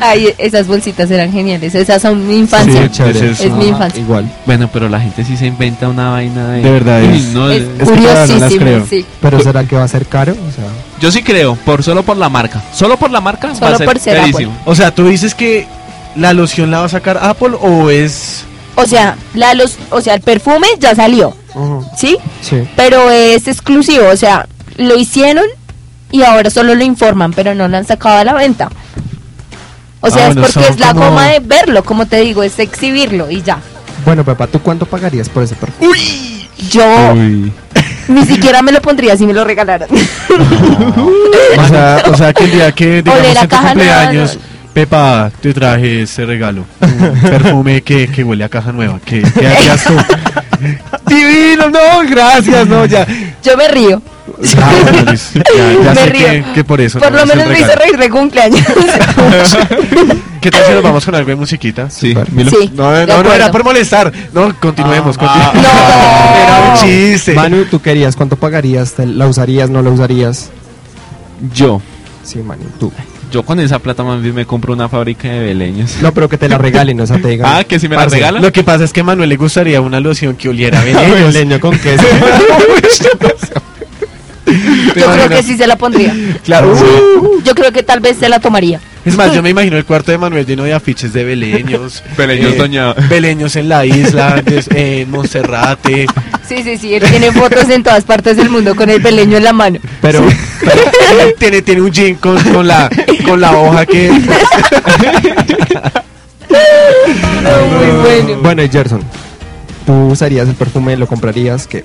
[0.00, 2.82] Ay, esas bolsitas eran geniales, esas son mi infancia.
[2.84, 3.30] Sí, chévere.
[3.30, 4.00] es mi infancia.
[4.00, 4.30] Igual.
[4.46, 6.62] Bueno, pero la gente sí se inventa una vaina de...
[6.62, 8.86] De verdad es- no, Es es claro, no las curiosísimo, creo.
[8.88, 9.04] sí.
[9.20, 10.32] Pero ¿será que va a ser caro?
[10.32, 10.64] O sea,
[11.00, 12.62] Yo sí creo, por solo por la marca.
[12.72, 14.52] Solo por la marca va Solo a ser por ser carísimo.
[14.64, 15.66] O sea, tú dices que
[16.16, 18.44] la loción la va a sacar Apple o es.
[18.74, 21.34] O sea, la los, o sea, el perfume ya salió,
[21.96, 22.16] ¿sí?
[22.40, 22.66] sí.
[22.76, 24.46] Pero es exclusivo, o sea,
[24.78, 25.44] lo hicieron
[26.10, 28.70] y ahora solo lo informan, pero no lo han sacado a la venta.
[30.00, 32.42] O sea, Ah, es bueno, porque es la como- goma de verlo, como te digo,
[32.42, 33.58] es exhibirlo y ya.
[34.04, 35.96] Bueno, papá, ¿tú cuánto pagarías por ese perfume?
[36.70, 37.52] Yo Uy.
[38.08, 39.88] ni siquiera me lo pondría si me lo regalaran.
[41.58, 44.38] O sea, o sea que el día que digamos en tu cumpleaños,
[44.72, 46.64] Pepa, te traje ese regalo.
[46.80, 48.98] Un perfume que, que huele a caja nueva.
[49.04, 49.94] ¿Qué, qué harías tú?
[51.08, 53.06] Divino, no, gracias, no, ya.
[53.42, 54.00] Yo me río.
[54.58, 55.14] Ah, bueno, ya,
[55.84, 56.26] ya Me sé río.
[56.26, 56.98] que, que por eso.
[57.00, 58.60] Por no lo menos me hizo reír de cumpleaños.
[60.40, 61.90] ¿Qué tal si nos vamos con algo de musiquita?
[61.90, 62.14] Sí,
[62.48, 64.10] Sí, No, de no, no, era por molestar.
[64.32, 65.54] No, continuemos, continuemos.
[65.54, 65.60] No.
[65.60, 67.34] Era un chiste.
[67.34, 68.16] Manu, ¿tú querías?
[68.16, 68.94] ¿Cuánto pagarías?
[68.94, 69.68] ¿Te- ¿La usarías?
[69.68, 70.48] ¿No la usarías?
[71.54, 71.82] Yo,
[72.24, 72.90] Sí, Manu, tú.
[73.32, 75.96] Yo con esa plata más bien me compro una fábrica de beleños.
[76.02, 77.50] No, pero que te la regalen, o sea, te digan.
[77.54, 78.42] Ah, que si me la "Parce, regalan.
[78.42, 81.00] Lo que pasa es que a Manuel le gustaría una loción que oliera a Leño,
[81.00, 81.34] venenos.
[81.34, 82.04] leño con queso.
[84.96, 86.14] Yo creo que sí se la pondría.
[86.44, 86.74] Claro.
[87.44, 88.80] Yo creo que tal vez se la tomaría.
[89.04, 92.02] Es más, yo me imagino el cuarto de Manuel lleno de afiches de beleños.
[92.16, 96.06] Beleños eh, doña- Beleños en la isla, des- en Monserrate.
[96.48, 99.44] Sí, sí, sí, él tiene fotos en todas partes del mundo con el peleño en
[99.44, 99.80] la mano.
[100.00, 100.24] Pero,
[101.38, 102.88] tiene, tiene un jean con, con la,
[103.26, 104.10] con la hoja que...
[104.10, 104.22] muy
[108.02, 108.40] bueno.
[108.42, 109.02] bueno, y Gerson,
[109.86, 110.96] ¿tú usarías el perfume?
[110.96, 111.66] ¿Lo comprarías?
[111.66, 111.84] que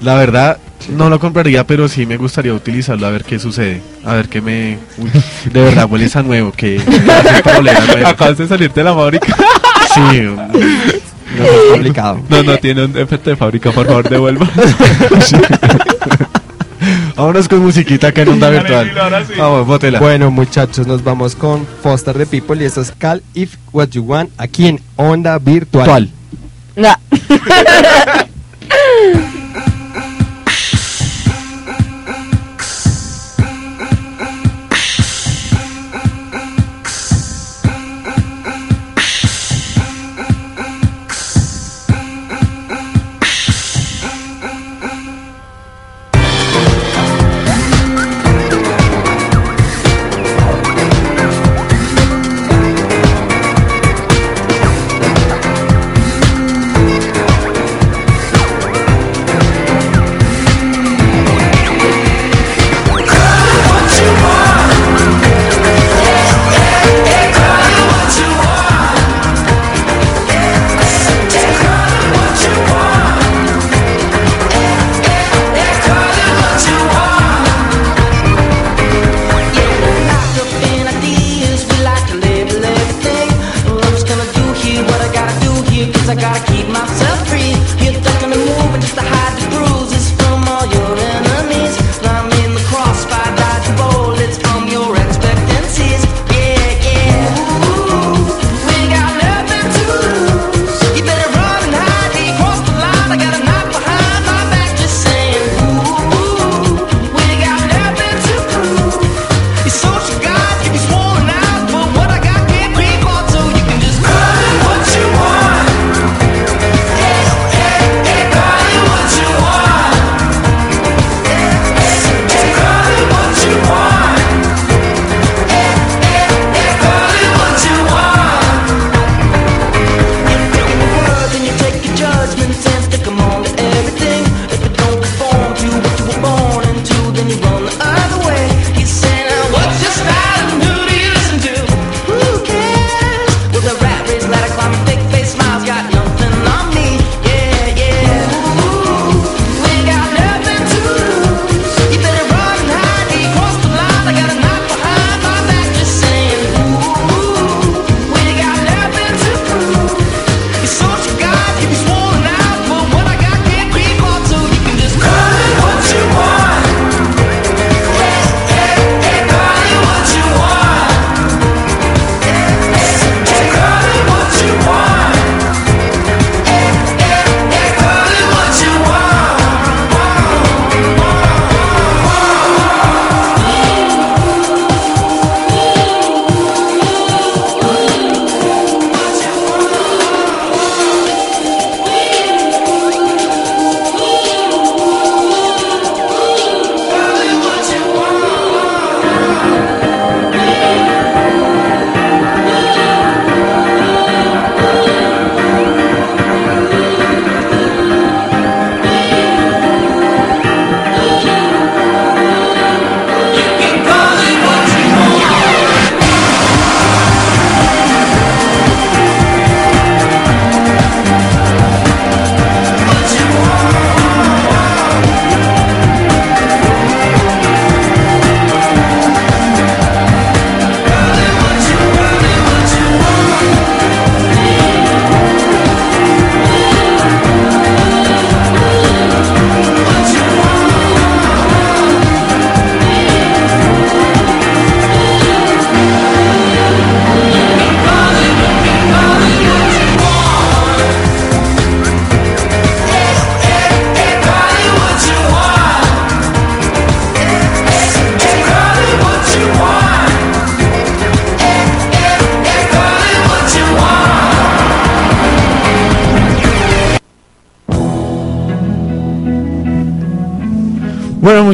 [0.00, 3.80] La verdad, no lo compraría, pero sí me gustaría utilizarlo a ver qué sucede.
[4.04, 4.78] A ver qué me.
[4.98, 5.10] Uy,
[5.52, 6.52] de verdad, huele a nuevo.
[6.52, 6.80] Que.
[8.04, 9.36] Acabas de salirte de la fábrica.
[9.94, 11.00] Sí.
[11.32, 12.22] No.
[12.28, 14.46] No, no, tiene un efecto de fábrica, por favor, devuelva.
[15.20, 15.36] Sí.
[17.16, 18.90] Vámonos con musiquita acá en onda virtual.
[19.38, 20.00] Vamos, bótela.
[20.00, 24.02] Bueno, muchachos, nos vamos con Foster the People y eso es Call If What You
[24.02, 26.10] Want aquí en onda virtual.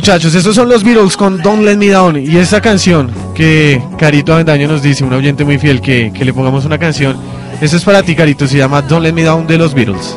[0.08, 2.16] muchachos, estos son los Beatles con Don't Let Me Down.
[2.16, 6.32] Y esta canción que Carito Avendaño nos dice, un oyente muy fiel, que, que le
[6.32, 7.14] pongamos una canción.
[7.60, 10.16] Eso es para ti, Carito, se llama Don't Let Me Down de los Beatles.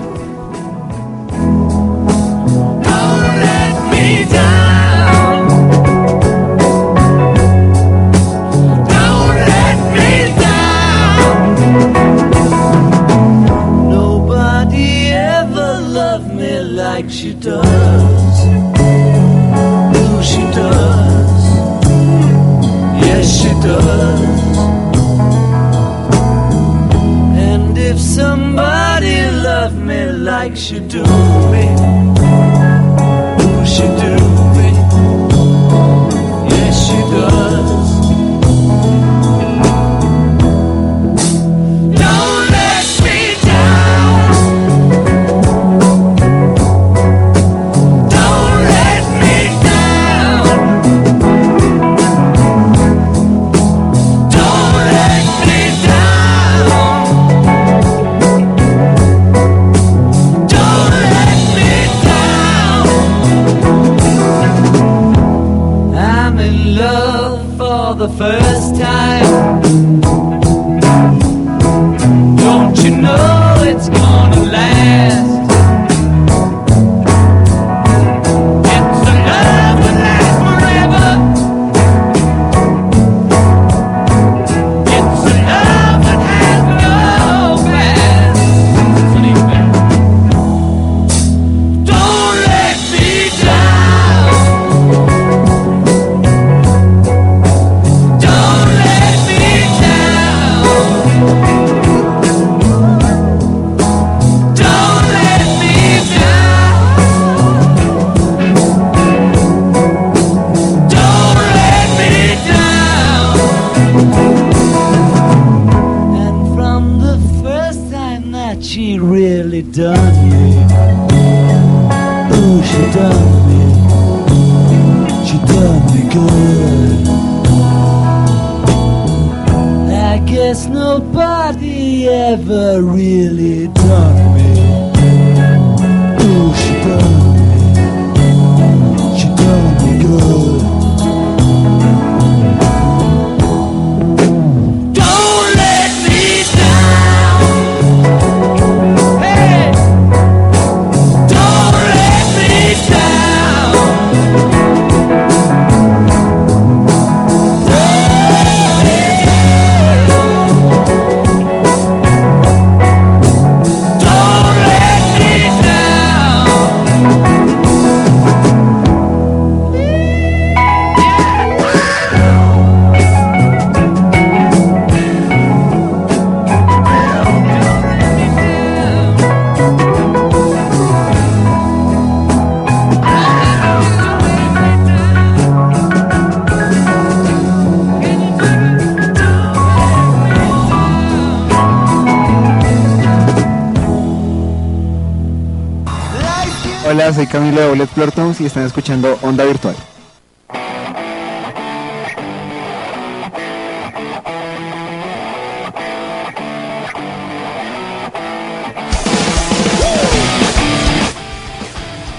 [197.52, 199.76] Camilo de Bullet Plurtons y están escuchando Onda Virtual.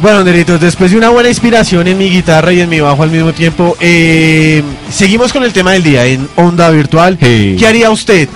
[0.01, 3.11] Bueno, Neritos, después de una buena inspiración en mi guitarra y en mi bajo al
[3.11, 7.17] mismo tiempo, eh, seguimos con el tema del día en Onda Virtual.
[7.17, 8.29] ¿Qué haría usted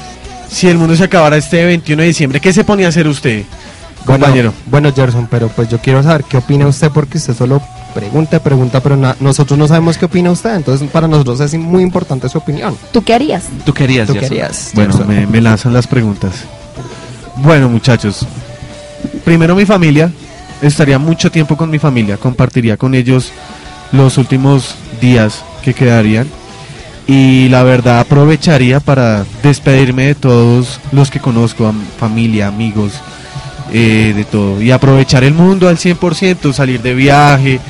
[0.49, 2.41] si el mundo se acabara este 21 de diciembre?
[2.41, 3.43] ¿Qué se ponía a hacer usted,
[4.07, 4.53] compañero?
[4.67, 7.61] Bueno, bueno, Gerson, pero pues yo quiero saber qué opina usted porque usted solo
[7.95, 11.83] pregunta, pregunta, pero na- nosotros no sabemos qué opina usted, entonces para nosotros es muy
[11.83, 12.77] importante su opinión.
[12.93, 13.45] ¿Tú qué harías?
[13.65, 14.07] ¿Tú querías?
[14.07, 16.33] ¿Tú qué harías, Bueno, me, me lanzan las preguntas.
[17.37, 18.27] Bueno, muchachos.
[19.25, 20.11] Primero mi familia.
[20.63, 22.17] Estaría mucho tiempo con mi familia.
[22.17, 23.31] Compartiría con ellos
[23.93, 26.27] los últimos días que quedarían.
[27.07, 32.93] Y la verdad aprovecharía para despedirme de todos los que conozco, am- familia, amigos,
[33.73, 34.61] eh, de todo.
[34.63, 37.61] Y aprovechar el mundo al 100%, salir de viaje,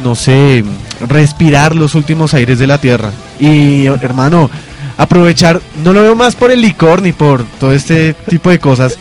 [0.00, 0.64] no sé,
[1.08, 3.10] respirar los últimos aires de la tierra.
[3.38, 4.50] Y hermano,
[4.96, 8.98] aprovechar, no lo veo más por el licor ni por todo este tipo de cosas,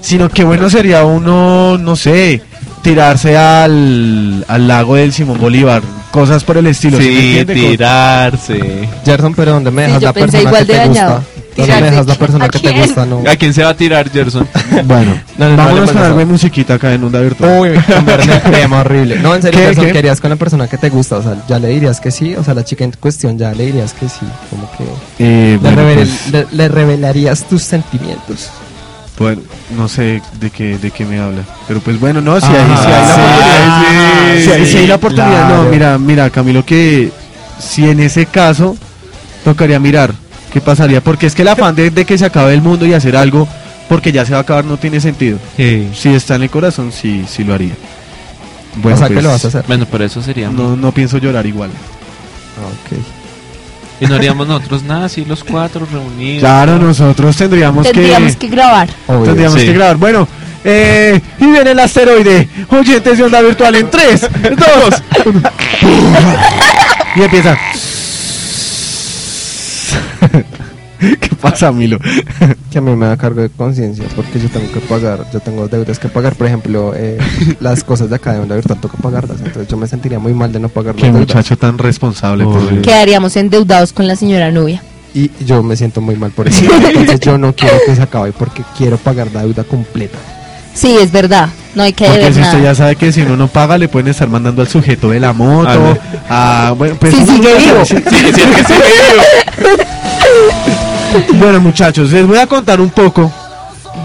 [0.00, 2.42] sino que bueno sería uno, no sé,
[2.82, 6.98] tirarse al, al lago del Simón Bolívar, cosas por el estilo.
[6.98, 8.88] ¿sí Sí, tirarse.
[9.04, 11.16] Gerson, pero ¿dónde me Sí, dejas yo la pensé persona igual que de te dañado.
[11.16, 11.39] gusta?
[11.56, 11.90] ¿Dónde me Tirarse.
[11.90, 12.82] dejas la persona ¿A que te quién?
[12.86, 13.06] gusta?
[13.06, 13.22] No.
[13.28, 14.48] ¿A quién se va a tirar, Gerson?
[14.84, 16.26] Bueno, No, no, no, vámonos de eso.
[16.26, 17.60] musiquita acá en Onda Virtual.
[17.60, 19.16] Uy, comerle crema horrible.
[19.18, 19.92] No, en serio, ¿Qué, Gerson, qué?
[19.92, 22.44] querías con la persona que te gusta, o sea, ya le dirías que sí, o
[22.44, 24.84] sea, la chica en cuestión ya le dirías que sí, como que
[25.18, 28.48] Eh, le, bueno, revel- pues- le- le revelarías tus sentimientos.
[29.18, 29.42] Bueno,
[29.76, 31.42] no sé de qué, de qué me habla.
[31.68, 34.34] Pero pues bueno, no, si Ah, hay, si hay la sí, oportunidad.
[34.38, 35.64] sí, si hay, si hay la oportunidad, claro.
[35.64, 37.10] no, mira, mira, Camilo, que
[37.58, 38.76] si en ese caso
[39.44, 40.14] tocaría mirar
[40.52, 41.00] qué pasaría.
[41.00, 43.48] Porque es que el afán de, de que se acabe el mundo y hacer algo
[43.88, 45.38] porque ya se va a acabar no tiene sentido.
[45.56, 47.72] Si está en el corazón, sí, sí lo haría.
[48.84, 49.64] O sea, ¿qué lo vas a hacer?
[49.66, 50.48] Bueno, pero eso sería.
[50.50, 51.70] No, no pienso llorar igual.
[51.70, 52.98] ok.
[54.02, 56.40] Y no haríamos nosotros nada, así los cuatro reunidos.
[56.40, 58.88] Claro, nosotros tendríamos, Tendríamos que grabar.
[59.06, 59.66] Tendríamos Sí.
[59.66, 59.96] que grabar.
[59.98, 60.26] Bueno,
[60.64, 62.48] eh, y viene el asteroide.
[62.68, 65.02] Oyentes de onda virtual en 3, 2,
[67.16, 67.58] y empieza.
[71.00, 71.98] ¿Qué pasa, Milo?
[72.70, 75.66] que a mí me da cargo de conciencia porque yo tengo que pagar, yo tengo
[75.66, 77.16] deudas que pagar, por ejemplo, eh,
[77.60, 80.52] las cosas de acá de onda virtual que pagarlas, entonces yo me sentiría muy mal
[80.52, 81.28] de no pagar Qué las deudas.
[81.28, 82.44] muchacho tan responsable.
[82.82, 84.82] Quedaríamos endeudados con la señora Nubia.
[85.14, 86.62] Y yo me siento muy mal por eso.
[86.86, 90.18] Entonces yo no quiero que se acabe porque quiero pagar la deuda completa.
[90.74, 91.48] Sí, es verdad.
[91.74, 92.64] No hay que Porque deber si usted nada.
[92.64, 95.32] ya sabe que si uno no paga, le pueden estar mandando al sujeto de la
[95.32, 95.98] moto.
[96.28, 97.82] a, bueno, pues Sí, uno sigue vivo.
[97.82, 99.82] es que sigue vivo.
[101.38, 103.30] Bueno, muchachos, les voy a contar un poco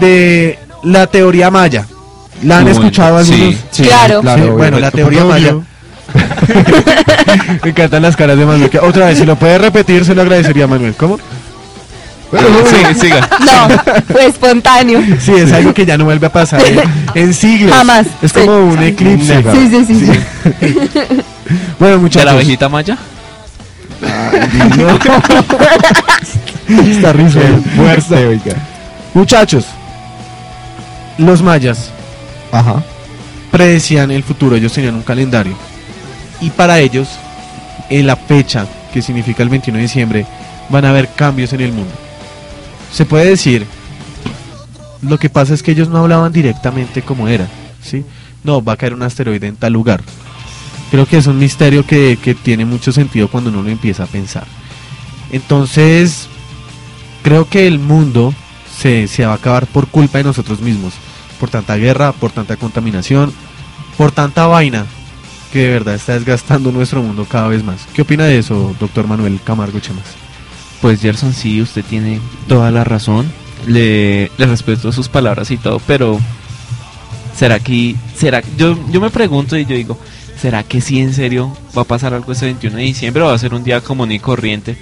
[0.00, 1.86] de la teoría maya.
[2.42, 3.54] ¿La han escuchado algunos?
[3.70, 4.20] Sí, Claro.
[4.22, 5.54] Sí, bueno, la teoría maya.
[7.62, 8.70] Me encantan las caras de Manuel.
[8.70, 10.94] que- Otra vez, si lo puede repetir, se lo agradecería, Manuel.
[10.94, 11.18] ¿Cómo?
[12.30, 13.28] Sí, siga.
[13.40, 13.68] No,
[14.12, 15.00] fue espontáneo.
[15.20, 16.80] Sí, es algo que ya no vuelve a pasar en,
[17.14, 17.72] en siglos.
[17.74, 18.06] Jamás.
[18.20, 19.42] Es como un eclipse.
[19.52, 20.06] Sí, sí, sí.
[20.06, 20.12] sí.
[21.78, 22.24] Bueno, ¿De muchachos.
[22.26, 22.98] la abejita maya?
[26.68, 27.40] Esta risa
[27.76, 28.56] fuerte, oiga.
[29.14, 29.66] Muchachos,
[31.18, 31.90] los mayas
[32.52, 32.82] Ajá.
[33.50, 35.54] predecían el futuro, ellos tenían un calendario.
[36.40, 37.08] Y para ellos,
[37.88, 40.26] en la fecha que significa el 21 de diciembre,
[40.68, 41.92] van a haber cambios en el mundo.
[42.92, 43.66] Se puede decir,
[45.02, 47.46] lo que pasa es que ellos no hablaban directamente como era,
[47.82, 48.04] ¿sí?
[48.42, 50.02] No, va a caer un asteroide en tal lugar.
[50.90, 54.06] Creo que es un misterio que, que tiene mucho sentido cuando uno lo empieza a
[54.06, 54.46] pensar.
[55.32, 56.28] Entonces,
[57.26, 58.32] creo que el mundo
[58.78, 60.94] se, se va a acabar por culpa de nosotros mismos.
[61.40, 63.32] Por tanta guerra, por tanta contaminación,
[63.98, 64.86] por tanta vaina
[65.52, 67.88] que de verdad está desgastando nuestro mundo cada vez más.
[67.92, 70.04] ¿Qué opina de eso, doctor Manuel Camargo Chemas?
[70.80, 73.26] Pues Gerson, sí, usted tiene toda la razón.
[73.66, 76.20] Le, le respeto sus palabras y todo, pero
[77.36, 79.98] ¿será que será yo yo me pregunto y yo digo,
[80.40, 83.34] ¿será que sí en serio va a pasar algo este 21 de diciembre o va
[83.34, 84.76] a ser un día común y corriente?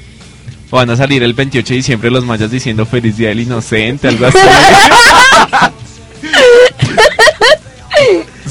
[0.75, 4.09] O van a salir el 28 de diciembre los mayas diciendo feliz día del inocente,
[4.09, 4.39] algo así.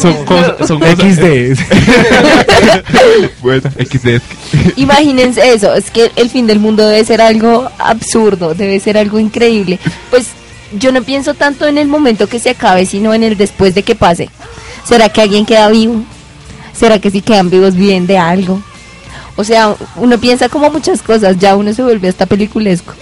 [0.02, 1.60] son cosas, son cosas XD.
[3.41, 4.08] bueno, XD.
[4.08, 8.80] es que- Imagínense eso, es que el fin del mundo debe ser algo absurdo, debe
[8.80, 9.78] ser algo increíble.
[10.10, 10.28] Pues
[10.80, 13.84] yo no pienso tanto en el momento que se acabe, sino en el después de
[13.84, 14.30] que pase.
[14.86, 16.02] ¿Será que alguien queda vivo?
[16.74, 18.62] ¿Será que si quedan vivos viven de algo?
[19.36, 22.94] O sea, uno piensa como muchas cosas, ya uno se vuelve hasta peliculesco.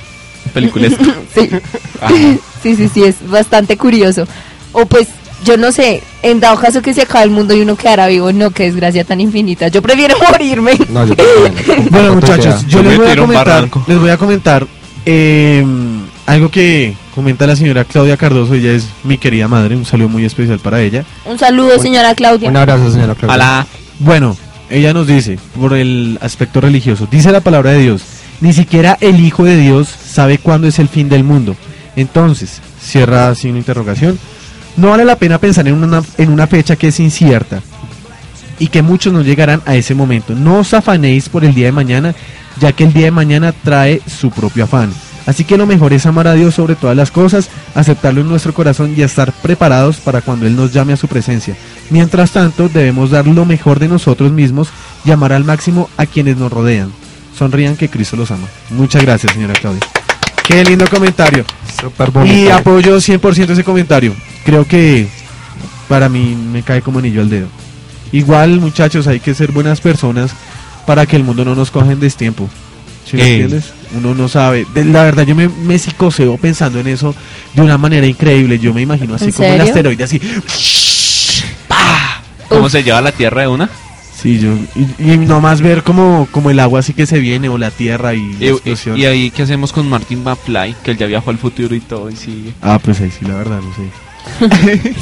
[0.53, 1.03] Peliculesco.
[1.35, 1.49] sí.
[1.99, 2.13] Ajá.
[2.63, 4.25] sí, sí, sí, es bastante curioso.
[4.71, 5.07] O pues,
[5.43, 8.31] yo no sé, en dado caso que se acabe el mundo y uno quedara vivo,
[8.31, 9.67] no, qué desgracia tan infinita.
[9.67, 10.77] Yo prefiero morirme.
[10.89, 11.89] No, yo también.
[11.89, 14.67] Bueno, muchachos, yo les voy a comentar, les voy a comentar
[15.05, 15.65] eh,
[16.25, 20.25] algo que comenta la señora Claudia Cardoso, ella es mi querida madre, un saludo muy
[20.25, 21.03] especial para ella.
[21.25, 22.49] Un saludo, señora Claudia.
[22.49, 23.33] Un abrazo, señora Claudia.
[23.33, 23.67] Alá.
[23.99, 24.37] Bueno,
[24.71, 28.03] ella nos dice, por el aspecto religioso, dice la palabra de Dios,
[28.39, 31.55] ni siquiera el Hijo de Dios sabe cuándo es el fin del mundo.
[31.95, 34.17] Entonces, cierra una interrogación,
[34.77, 37.61] no vale la pena pensar en una, en una fecha que es incierta
[38.59, 40.35] y que muchos no llegarán a ese momento.
[40.35, 42.15] No os afanéis por el día de mañana,
[42.59, 44.91] ya que el día de mañana trae su propio afán.
[45.25, 48.53] Así que lo mejor es amar a Dios sobre todas las cosas, aceptarlo en nuestro
[48.53, 51.55] corazón y estar preparados para cuando Él nos llame a su presencia.
[51.89, 54.69] Mientras tanto, debemos dar lo mejor de nosotros mismos
[55.03, 56.91] y amar al máximo a quienes nos rodean.
[57.37, 58.47] Sonrían que Cristo los ama.
[58.69, 59.81] Muchas gracias, señora Claudia.
[60.45, 61.43] Qué lindo comentario.
[61.79, 62.53] Súper Y bonito.
[62.53, 64.13] apoyo 100% ese comentario.
[64.45, 65.07] Creo que
[65.87, 67.47] para mí me cae como anillo al dedo.
[68.11, 70.31] Igual, muchachos, hay que ser buenas personas
[70.85, 72.49] para que el mundo no nos coja en destiempo.
[73.09, 73.71] ¿Sí me entiendes?
[73.97, 74.65] Uno no sabe.
[74.73, 77.15] De- la verdad, yo me, me psicoseo pensando en eso
[77.53, 78.59] de una manera increíble.
[78.59, 80.21] Yo me imagino así ¿En como el asteroide, así.
[82.49, 83.69] ¿Cómo se lleva la tierra de una?
[84.21, 84.51] Sí, yo.
[84.75, 88.13] Y, y nomás ver como, como el agua así que se viene o la tierra
[88.13, 88.97] y la Y, explosión.
[88.97, 90.75] y- y ahí, ¿qué hacemos con Martin McFly?
[90.83, 92.53] Que él ya viajó al futuro y todo y sigue.
[92.61, 93.81] Ah, pues ahí sí, la verdad, no sé.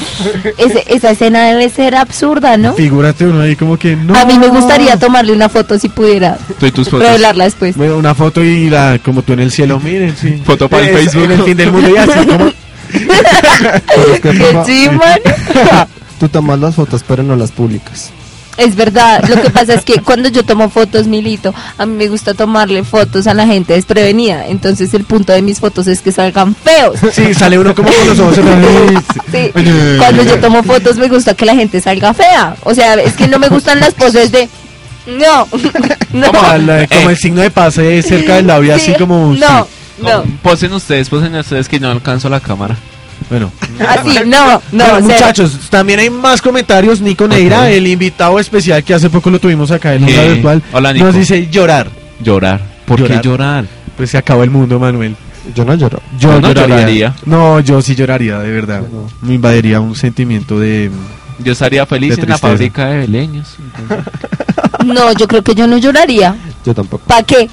[0.58, 2.74] Ese- esa escena debe ser absurda, ¿no?
[2.74, 4.16] Figúrate uno ahí como que no.
[4.16, 7.06] A mí me gustaría tomarle una foto si pudiera Tú y tus fotos.
[7.08, 7.76] revelarla después.
[7.76, 10.42] Bueno, una foto y la, como tú en el cielo, miren, sí.
[10.46, 11.24] Foto para el Facebook.
[11.26, 12.52] En el fin del mundo y así como.
[14.66, 14.90] Qué.
[16.20, 18.12] Tú tomas las fotos, pero no las publicas.
[18.58, 22.08] Es verdad, lo que pasa es que cuando yo tomo fotos, Milito, a mí me
[22.10, 24.48] gusta tomarle fotos a la gente desprevenida.
[24.48, 27.00] Entonces el punto de mis fotos es que salgan feos.
[27.14, 29.04] Sí, sale uno como con los ojos cerrados.
[29.32, 29.52] Sí,
[29.98, 32.56] Cuando yo tomo fotos me gusta que la gente salga fea.
[32.64, 34.50] O sea, es que no me gustan las poses de...
[35.08, 35.48] No,
[36.14, 36.28] no.
[36.32, 39.34] Como, la- como el signo de pase cerca del labio, Sí, así como.
[39.34, 40.04] No, sí.
[40.04, 40.24] no.
[40.44, 42.76] Posen ustedes, posen ustedes que no alcanzo la cámara.
[43.30, 43.52] Bueno,
[43.88, 44.62] Así, no, no.
[44.72, 45.02] Bueno, cero.
[45.02, 47.02] muchachos, también hay más comentarios.
[47.02, 50.04] Nico Neira, el invitado especial que hace poco lo tuvimos acá en.
[50.04, 51.06] Onda Virtual, Hola, Nico.
[51.06, 51.90] nos dice llorar.
[52.22, 52.62] Llorar.
[52.86, 53.22] ¿Por Llorar.
[53.22, 53.66] qué llorar?
[53.98, 55.16] Pues se acabó el mundo, Manuel.
[55.56, 56.02] Yo no lloro.
[56.20, 56.76] Yo Yo no lloraría.
[56.78, 57.16] lloraría.
[57.26, 58.82] No, yo sí lloraría, de verdad.
[59.22, 60.90] Me invadiría un sentimiento de.
[61.40, 63.56] Yo estaría feliz en la fábrica de beleños.
[64.86, 66.36] No, yo creo que yo no lloraría.
[66.66, 67.04] Yo tampoco.
[67.06, 67.50] ¿Para qué?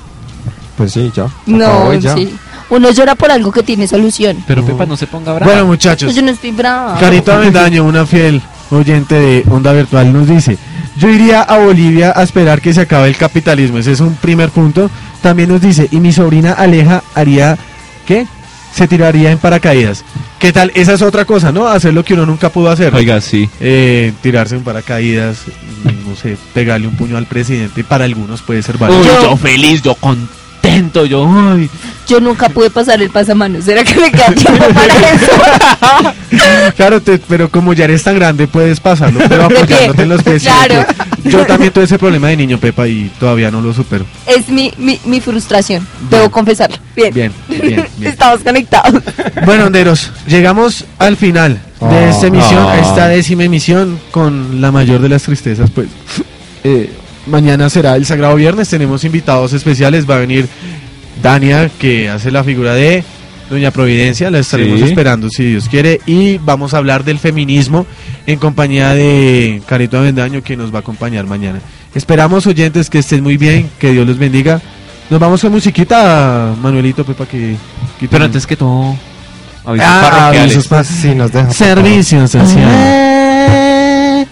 [0.76, 1.26] Pues sí, ya.
[1.46, 2.14] No, ya.
[2.14, 2.34] sí.
[2.68, 4.42] Uno llora por algo que tiene solución.
[4.46, 5.52] Pero Pepa, no se ponga brava.
[5.52, 6.14] Bueno, muchachos.
[6.14, 6.98] Yo no estoy brava.
[6.98, 10.58] Carita Avendaño, una fiel oyente de Onda Virtual, nos dice,
[10.96, 13.78] yo iría a Bolivia a esperar que se acabe el capitalismo.
[13.78, 14.90] Ese es un primer punto.
[15.22, 17.56] También nos dice, y mi sobrina Aleja haría,
[18.06, 18.26] ¿qué?
[18.74, 20.04] Se tiraría en paracaídas.
[20.38, 20.70] ¿Qué tal?
[20.74, 21.66] Esa es otra cosa, ¿no?
[21.66, 22.94] Hacer lo que uno nunca pudo hacer.
[22.94, 23.48] Oiga, sí.
[23.60, 25.38] Eh, tirarse en paracaídas,
[26.06, 27.84] no sé, pegarle un puño al presidente.
[27.84, 29.02] Para algunos puede ser válido.
[29.22, 29.96] yo feliz, yo
[30.66, 31.26] contento, yo.
[31.28, 31.68] Ay.
[32.08, 33.64] Yo nunca pude pasar el pasamanos.
[33.64, 36.72] ¿Será que me queda tiempo para eso?
[36.76, 40.42] Claro, te- pero como ya eres tan grande, puedes pasarlo, pero apoyándote en los pies.
[40.42, 40.84] Claro.
[41.24, 44.04] Yo también tuve ese problema de niño, Pepa, y todavía no lo supero.
[44.26, 45.86] Es mi, mi, mi frustración.
[46.08, 46.76] Debo confesarlo.
[46.94, 47.12] Bien.
[47.12, 47.62] Bien, bien,
[47.98, 48.12] bien.
[48.12, 49.02] Estamos conectados.
[49.44, 52.78] Bueno, Anderos, llegamos al final de esta emisión, a Ah.
[52.80, 55.88] esta décima emisión, con la mayor de las tristezas, pues.
[56.62, 56.92] eh,
[57.26, 60.48] mañana será el Sagrado Viernes, tenemos invitados especiales, va a venir
[61.22, 63.02] Dania, que hace la figura de
[63.50, 64.86] Doña Providencia, la estaremos Sí.
[64.86, 67.86] esperando si Dios quiere, y vamos a hablar del feminismo
[68.26, 71.60] en compañía de Carito Avendaño, que nos va a acompañar mañana.
[71.94, 74.60] Esperamos, oyentes, que estén muy bien, que Dios los bendiga.
[75.08, 77.56] Nos vamos con musiquita, Manuelito, Pepa, que...
[78.00, 78.96] que Pero antes que todo,
[79.64, 80.52] avisos Ah, parroquiales.
[80.52, 81.46] avisos pa- Sí, nos deja.
[81.52, 83.25] sociales.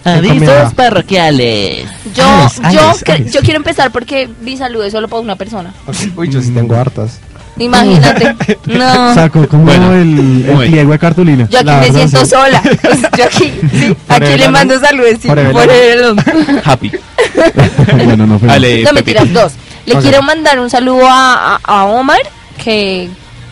[0.05, 1.87] Avisos parroquiales.
[2.15, 3.33] Yo, Alex, yo, Alex, cre- Alex.
[3.33, 5.73] yo quiero empezar porque mi salud es solo para una persona.
[6.17, 7.21] Uy, yo sí tengo hartas.
[7.57, 8.35] Imagínate.
[8.67, 9.15] No.
[9.15, 11.49] Saco como Bueno, el, pliego de cartulina.
[11.49, 12.31] Yo aquí La me verdad, siento sí.
[12.31, 12.63] sola.
[12.83, 15.11] Pues yo aquí, sí, aquí le mando saludos.
[15.23, 15.39] Sí, Por.
[16.65, 16.93] Happy.
[18.05, 19.53] bueno, no fue Dale, No, mentiras, dos.
[19.87, 22.19] Le quiero mandar un saludo a, a- a Omar,
[22.63, 23.09] que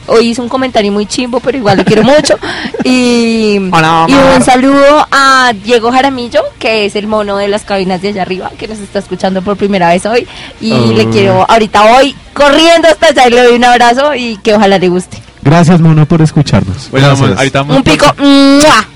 [0.06, 2.36] hoy hizo un comentario muy chimbo, pero igual lo quiero mucho.
[2.84, 4.36] Y, Hola, y Omar.
[4.38, 8.50] un saludo a Diego Jaramillo, que es el mono de las cabinas de allá arriba,
[8.58, 10.26] que nos está escuchando por primera vez hoy.
[10.60, 14.54] Y le quiero, ahorita voy corriendo hasta allá y le doy un abrazo y que
[14.54, 15.22] ojalá le guste.
[15.42, 16.90] Gracias, Mono, por escucharnos.
[16.90, 18.06] Bueno, ahorita vamos Un pico.
[18.18, 18.88] ¡mua!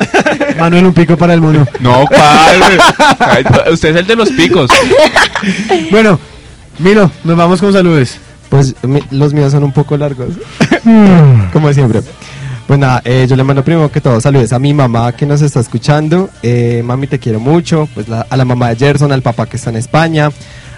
[0.58, 1.66] Manuel, un pico para el mono.
[1.80, 2.78] No, padre.
[3.72, 4.70] Usted es el de los picos.
[5.90, 6.18] Bueno,
[6.78, 8.16] Milo, nos vamos con saludos.
[8.50, 10.28] Pues mi- los míos son un poco largos.
[11.52, 12.02] Como siempre.
[12.66, 15.40] Pues nada, eh, yo le mando primero que todo saludos a mi mamá que nos
[15.42, 16.30] está escuchando.
[16.42, 17.88] Eh, mami, te quiero mucho.
[17.94, 20.30] Pues la- a la mamá de Gerson, al papá que está en España.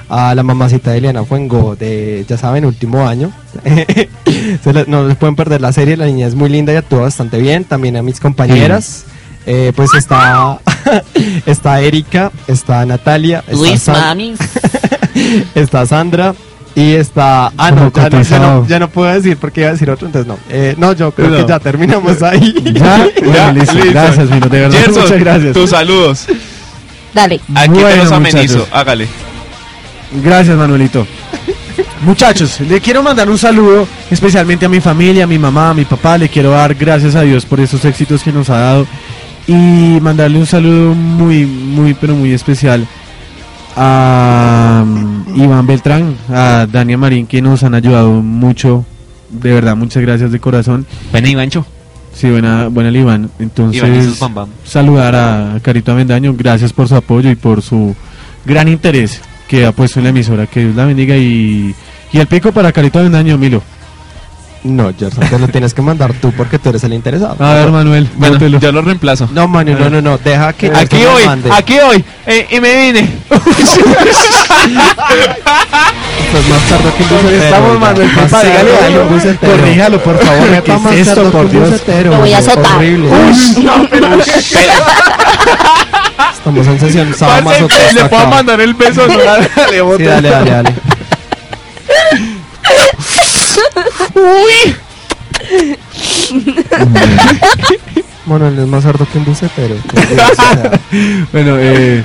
[0.08, 3.32] A la mamacita de Eliana Fuengo de, ya saben, último año.
[4.62, 7.38] Se no les pueden perder la serie, la niña es muy linda y actúa bastante
[7.38, 7.64] bien.
[7.64, 9.04] También a mis compañeras.
[9.46, 10.60] Eh, pues está,
[11.46, 14.38] está Erika, está Natalia, está Luis San- Mamis.
[15.54, 16.34] está Sandra
[16.74, 18.60] y está ah no ya, no, ya cotizado.
[18.62, 21.10] no ya no puedo decir porque iba a decir otro entonces no Eh, no yo
[21.12, 21.36] creo No.
[21.38, 23.06] que ya terminamos ahí ¿Ya?
[23.20, 23.74] Bueno, Ya, listo.
[23.74, 23.90] listo.
[23.90, 24.78] Gracias, Milo, de verdad.
[24.78, 25.52] Gerson, Muchas gracias.
[25.52, 26.26] tus saludos.
[27.14, 27.40] Dale.
[27.54, 28.38] Aquí te Bueno, los amenizo.
[28.38, 28.68] muchachos.
[28.72, 29.06] Hágale.
[30.24, 31.06] Gracias, Manuelito.
[32.02, 35.84] Muchachos, le quiero mandar un saludo especialmente a mi familia, a mi mamá, a mi
[35.84, 36.18] papá.
[36.18, 38.86] Le quiero dar gracias a Dios por esos éxitos que nos ha dado.
[39.46, 42.86] Y mandarle un saludo muy, muy, pero muy especial
[43.76, 48.84] a mm, Iván Beltrán, a Dania Marín, que nos han ayudado mucho.
[49.30, 50.86] De verdad, muchas gracias de corazón.
[51.12, 51.64] Ven, Ivancho.
[52.14, 53.30] Sí, buena, buena el Iván.
[53.38, 54.48] Entonces, Iván bam bam.
[54.64, 57.94] saludar a Carito Avendaño, gracias por su apoyo y por su
[58.44, 60.46] gran interés que ha puesto en la emisora.
[60.46, 61.74] Que Dios la bendiga y,
[62.12, 63.62] y el pico para Carito Avendaño, Milo.
[64.64, 67.70] No Gerson te lo tienes que mandar tú porque tú eres el interesado A ver,
[67.70, 69.28] Manuel, Bueno, yo lo reemplazo.
[69.32, 71.50] no Manu no no no deja que Aquí Gerson hoy, mande.
[71.52, 72.04] aquí hoy.
[72.26, 73.08] eh, y me vine.
[76.32, 77.78] Pues más tarde que un bucetero, Estamos.
[77.78, 79.04] Manuel, Más papá, dígale algo.
[79.04, 79.50] un.
[79.50, 80.48] Corríjalo, por favor.
[80.48, 81.70] ¿Qué Pepa, más es tarde esto, que por un Dios?
[81.70, 82.76] bucetero, Lo voy a oye, azotar.
[82.76, 83.08] horrible.
[86.34, 89.06] estamos en sesión Parce, sadomasoquista Le puedo mandar el beso.
[89.06, 89.48] no, dale,
[89.98, 90.74] sí, dale dale dale
[94.14, 94.76] Uy.
[98.26, 100.80] Manuel es más sardo que un bucetero por Dios, o sea.
[101.32, 102.04] Bueno, eh.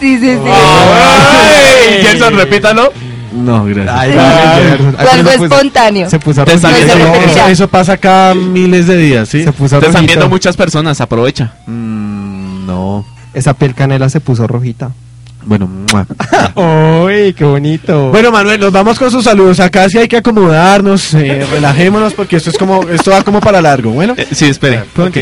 [0.00, 0.38] Sí, sí, sí.
[0.44, 2.92] Ay, Gerson, repítalo.
[3.32, 3.96] No, gracias.
[3.96, 6.10] Ay, Algo puso- espontáneo.
[6.10, 6.94] Se puso Te están rojito.
[6.96, 9.42] viendo- No se eso, pasa cada miles de días, ¿sí?
[9.44, 11.00] Se puso Te están viendo muchas personas.
[11.00, 11.52] Aprovecha.
[11.66, 13.04] Mm, no.
[13.32, 14.92] Esa piel canela se puso rojita.
[15.46, 15.68] Bueno.
[17.04, 18.10] ¡Uy, qué bonito!
[18.10, 19.60] Bueno, Manuel, nos vamos con sus saludos.
[19.60, 23.60] Acá sí hay que acomodarnos, eh, relajémonos porque esto es como esto va como para
[23.60, 23.90] largo.
[23.90, 24.82] Bueno, Eh, sí, espere.
[24.96, 25.16] ok.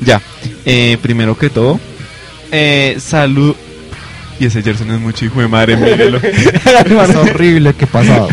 [0.00, 0.20] Ya.
[0.64, 1.78] Eh, primero que todo,
[2.50, 3.54] eh, salud.
[4.38, 6.18] Y ese Gerson es mucho hijo de madre, mírelo.
[6.22, 8.28] es horrible que pasado.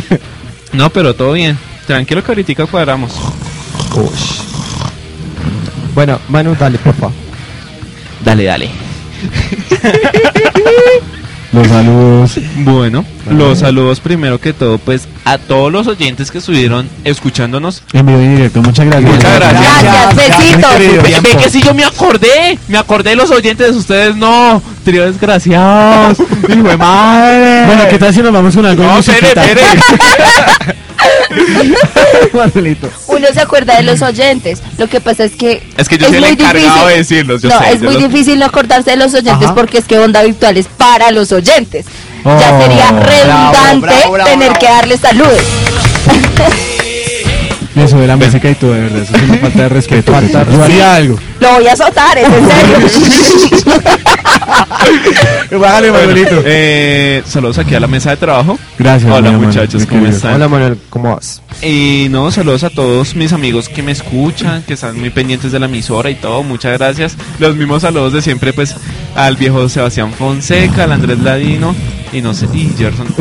[0.71, 1.57] no, pero todo bien.
[1.85, 3.11] Tranquilo que ahorita cuadramos.
[5.93, 7.09] Bueno, Manu, dale, porfa.
[8.23, 8.69] Dale, dale.
[11.53, 12.39] Los saludos.
[12.57, 17.83] Bueno, los saludos primero que todo, pues a todos los oyentes que estuvieron escuchándonos.
[17.93, 19.13] En vivo y directo, muchas gracias.
[19.13, 19.83] Muchas gracias.
[19.83, 20.79] Gracias, besitos.
[20.79, 25.05] Ve, ve que si yo me acordé, me acordé de los oyentes, ustedes no, trío
[25.05, 26.17] desgraciados,
[26.49, 27.65] hijo de madre.
[27.65, 30.75] Bueno, ¿qué tal si nos vamos con algo de No, espere, musiquita?
[32.33, 32.89] Manuelito.
[33.07, 34.61] Uno se acuerda de los oyentes.
[34.77, 35.61] Lo que pasa es que.
[35.77, 38.01] Es que yo soy el muy encargado de decirlos, yo no, sé, es yo muy
[38.01, 39.55] difícil no acordarse de los oyentes Ajá.
[39.55, 41.85] porque es que Onda Virtual es para los oyentes.
[42.25, 42.61] ya Oh.
[42.61, 44.59] sería redundante bravo, bravo, tener bravo.
[44.59, 45.39] que darles saludos.
[47.77, 49.03] Me sube la música y todo, de verdad.
[49.03, 50.11] Eso es una falta de respeto.
[50.51, 51.19] Yo haría algo.
[51.39, 52.79] Lo voy a azotar, es en serio.
[55.59, 56.41] Bájale, Manuelito.
[56.43, 58.57] Eh, saludos aquí a la mesa de trabajo.
[58.79, 59.11] Gracias.
[59.11, 60.17] Hola muchachos, ¿cómo querido.
[60.17, 60.33] están?
[60.33, 61.43] Hola Manuel, ¿cómo vas?
[61.61, 65.59] Y no, saludos a todos mis amigos que me escuchan, que están muy pendientes de
[65.59, 67.15] la emisora y todo, muchas gracias.
[67.37, 68.73] Los mismos saludos de siempre, pues,
[69.15, 71.75] al viejo Sebastián Fonseca, al Andrés Ladino,
[72.11, 73.05] y no sé, y Gerson.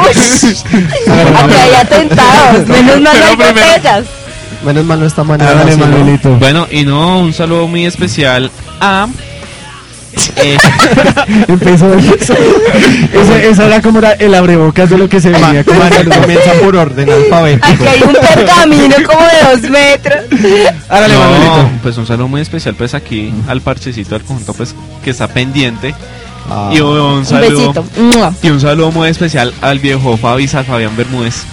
[0.00, 2.66] Aquí hay atentados.
[2.68, 4.04] Menos mal no hay Pero primero- botellas.
[4.64, 5.48] Menos mal no está Manuel.
[5.50, 5.76] Hágale.
[5.76, 6.30] Manuelito.
[6.36, 8.50] Bueno, y no, un saludo muy especial
[8.80, 9.08] a...
[10.36, 10.56] eh,
[11.48, 12.34] Empezó, empezó.
[12.34, 15.64] Ese, esa era como era el abrebocas de lo que se venía.
[15.64, 17.66] Como Manuel comienza por orden alfabético.
[17.66, 20.20] Aquí hay un pergamino como de dos metros.
[20.88, 21.70] Hágale, no, Manuelito.
[21.82, 24.74] pues un saludo muy especial, pues, aquí al parchecito del conjunto, pues,
[25.04, 25.92] que está pendiente.
[26.50, 26.70] Ah.
[26.72, 27.84] Y un, Un saludo...
[28.42, 31.44] Y un saludo muy especial al viejo Fabi San Fabián Bermúdez.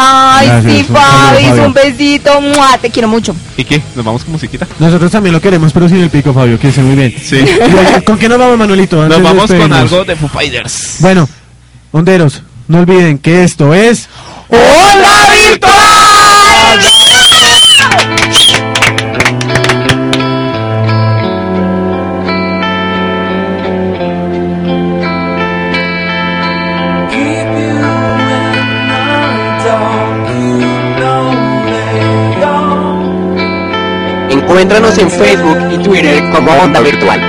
[0.00, 2.40] Ay, Gracias, sí, Fabi, un besito.
[2.40, 3.34] Mua, Te quiero mucho.
[3.56, 3.82] ¿Y qué?
[3.96, 4.64] ¿Nos vamos con musiquita?
[4.78, 7.14] Nosotros también lo queremos, pero sin el pico, Fabio, que esté muy bien.
[7.20, 7.44] Sí.
[8.06, 9.02] ¿Con qué nos vamos, Manuelito?
[9.02, 10.98] Antes Nos vamos con algo de Foo Fighters.
[11.00, 11.28] Bueno,
[11.90, 14.08] honderos, no olviden que esto es...
[14.48, 15.87] ¡Hola virtual!
[34.58, 37.20] Encuéntranos en Facebook y Twitter como Onda Virtual.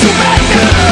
[0.00, 0.89] to my good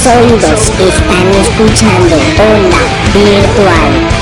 [0.00, 2.78] Tus oídos están escuchando Onda
[3.12, 4.19] Virtual.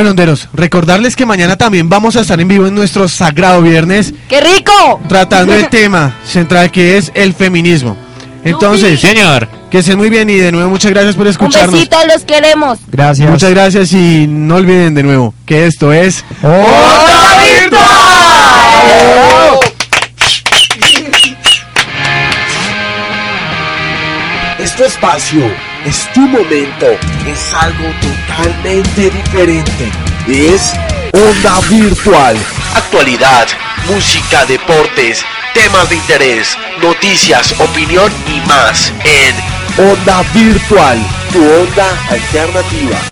[0.00, 4.14] Bueno, Honderos, recordarles que mañana también vamos a estar en vivo en nuestro Sagrado Viernes
[4.30, 4.98] ¡Qué rico!
[5.06, 7.98] tratando el tema central que es el feminismo.
[8.42, 11.72] Entonces, señor, que estén muy bien y de nuevo muchas gracias por Un escucharnos.
[11.74, 12.78] besito, los queremos.
[12.90, 13.28] Gracias.
[13.28, 16.24] Muchas gracias y no olviden de nuevo que esto es
[24.58, 25.50] Este espacio
[25.84, 26.86] es tu momento,
[27.26, 27.84] es algo
[28.30, 29.92] totalmente diferente.
[30.28, 30.72] Es
[31.12, 32.36] Onda Virtual.
[32.74, 33.48] Actualidad,
[33.88, 35.24] música, deportes,
[35.54, 40.98] temas de interés, noticias, opinión y más en Onda Virtual,
[41.32, 43.09] tu onda alternativa.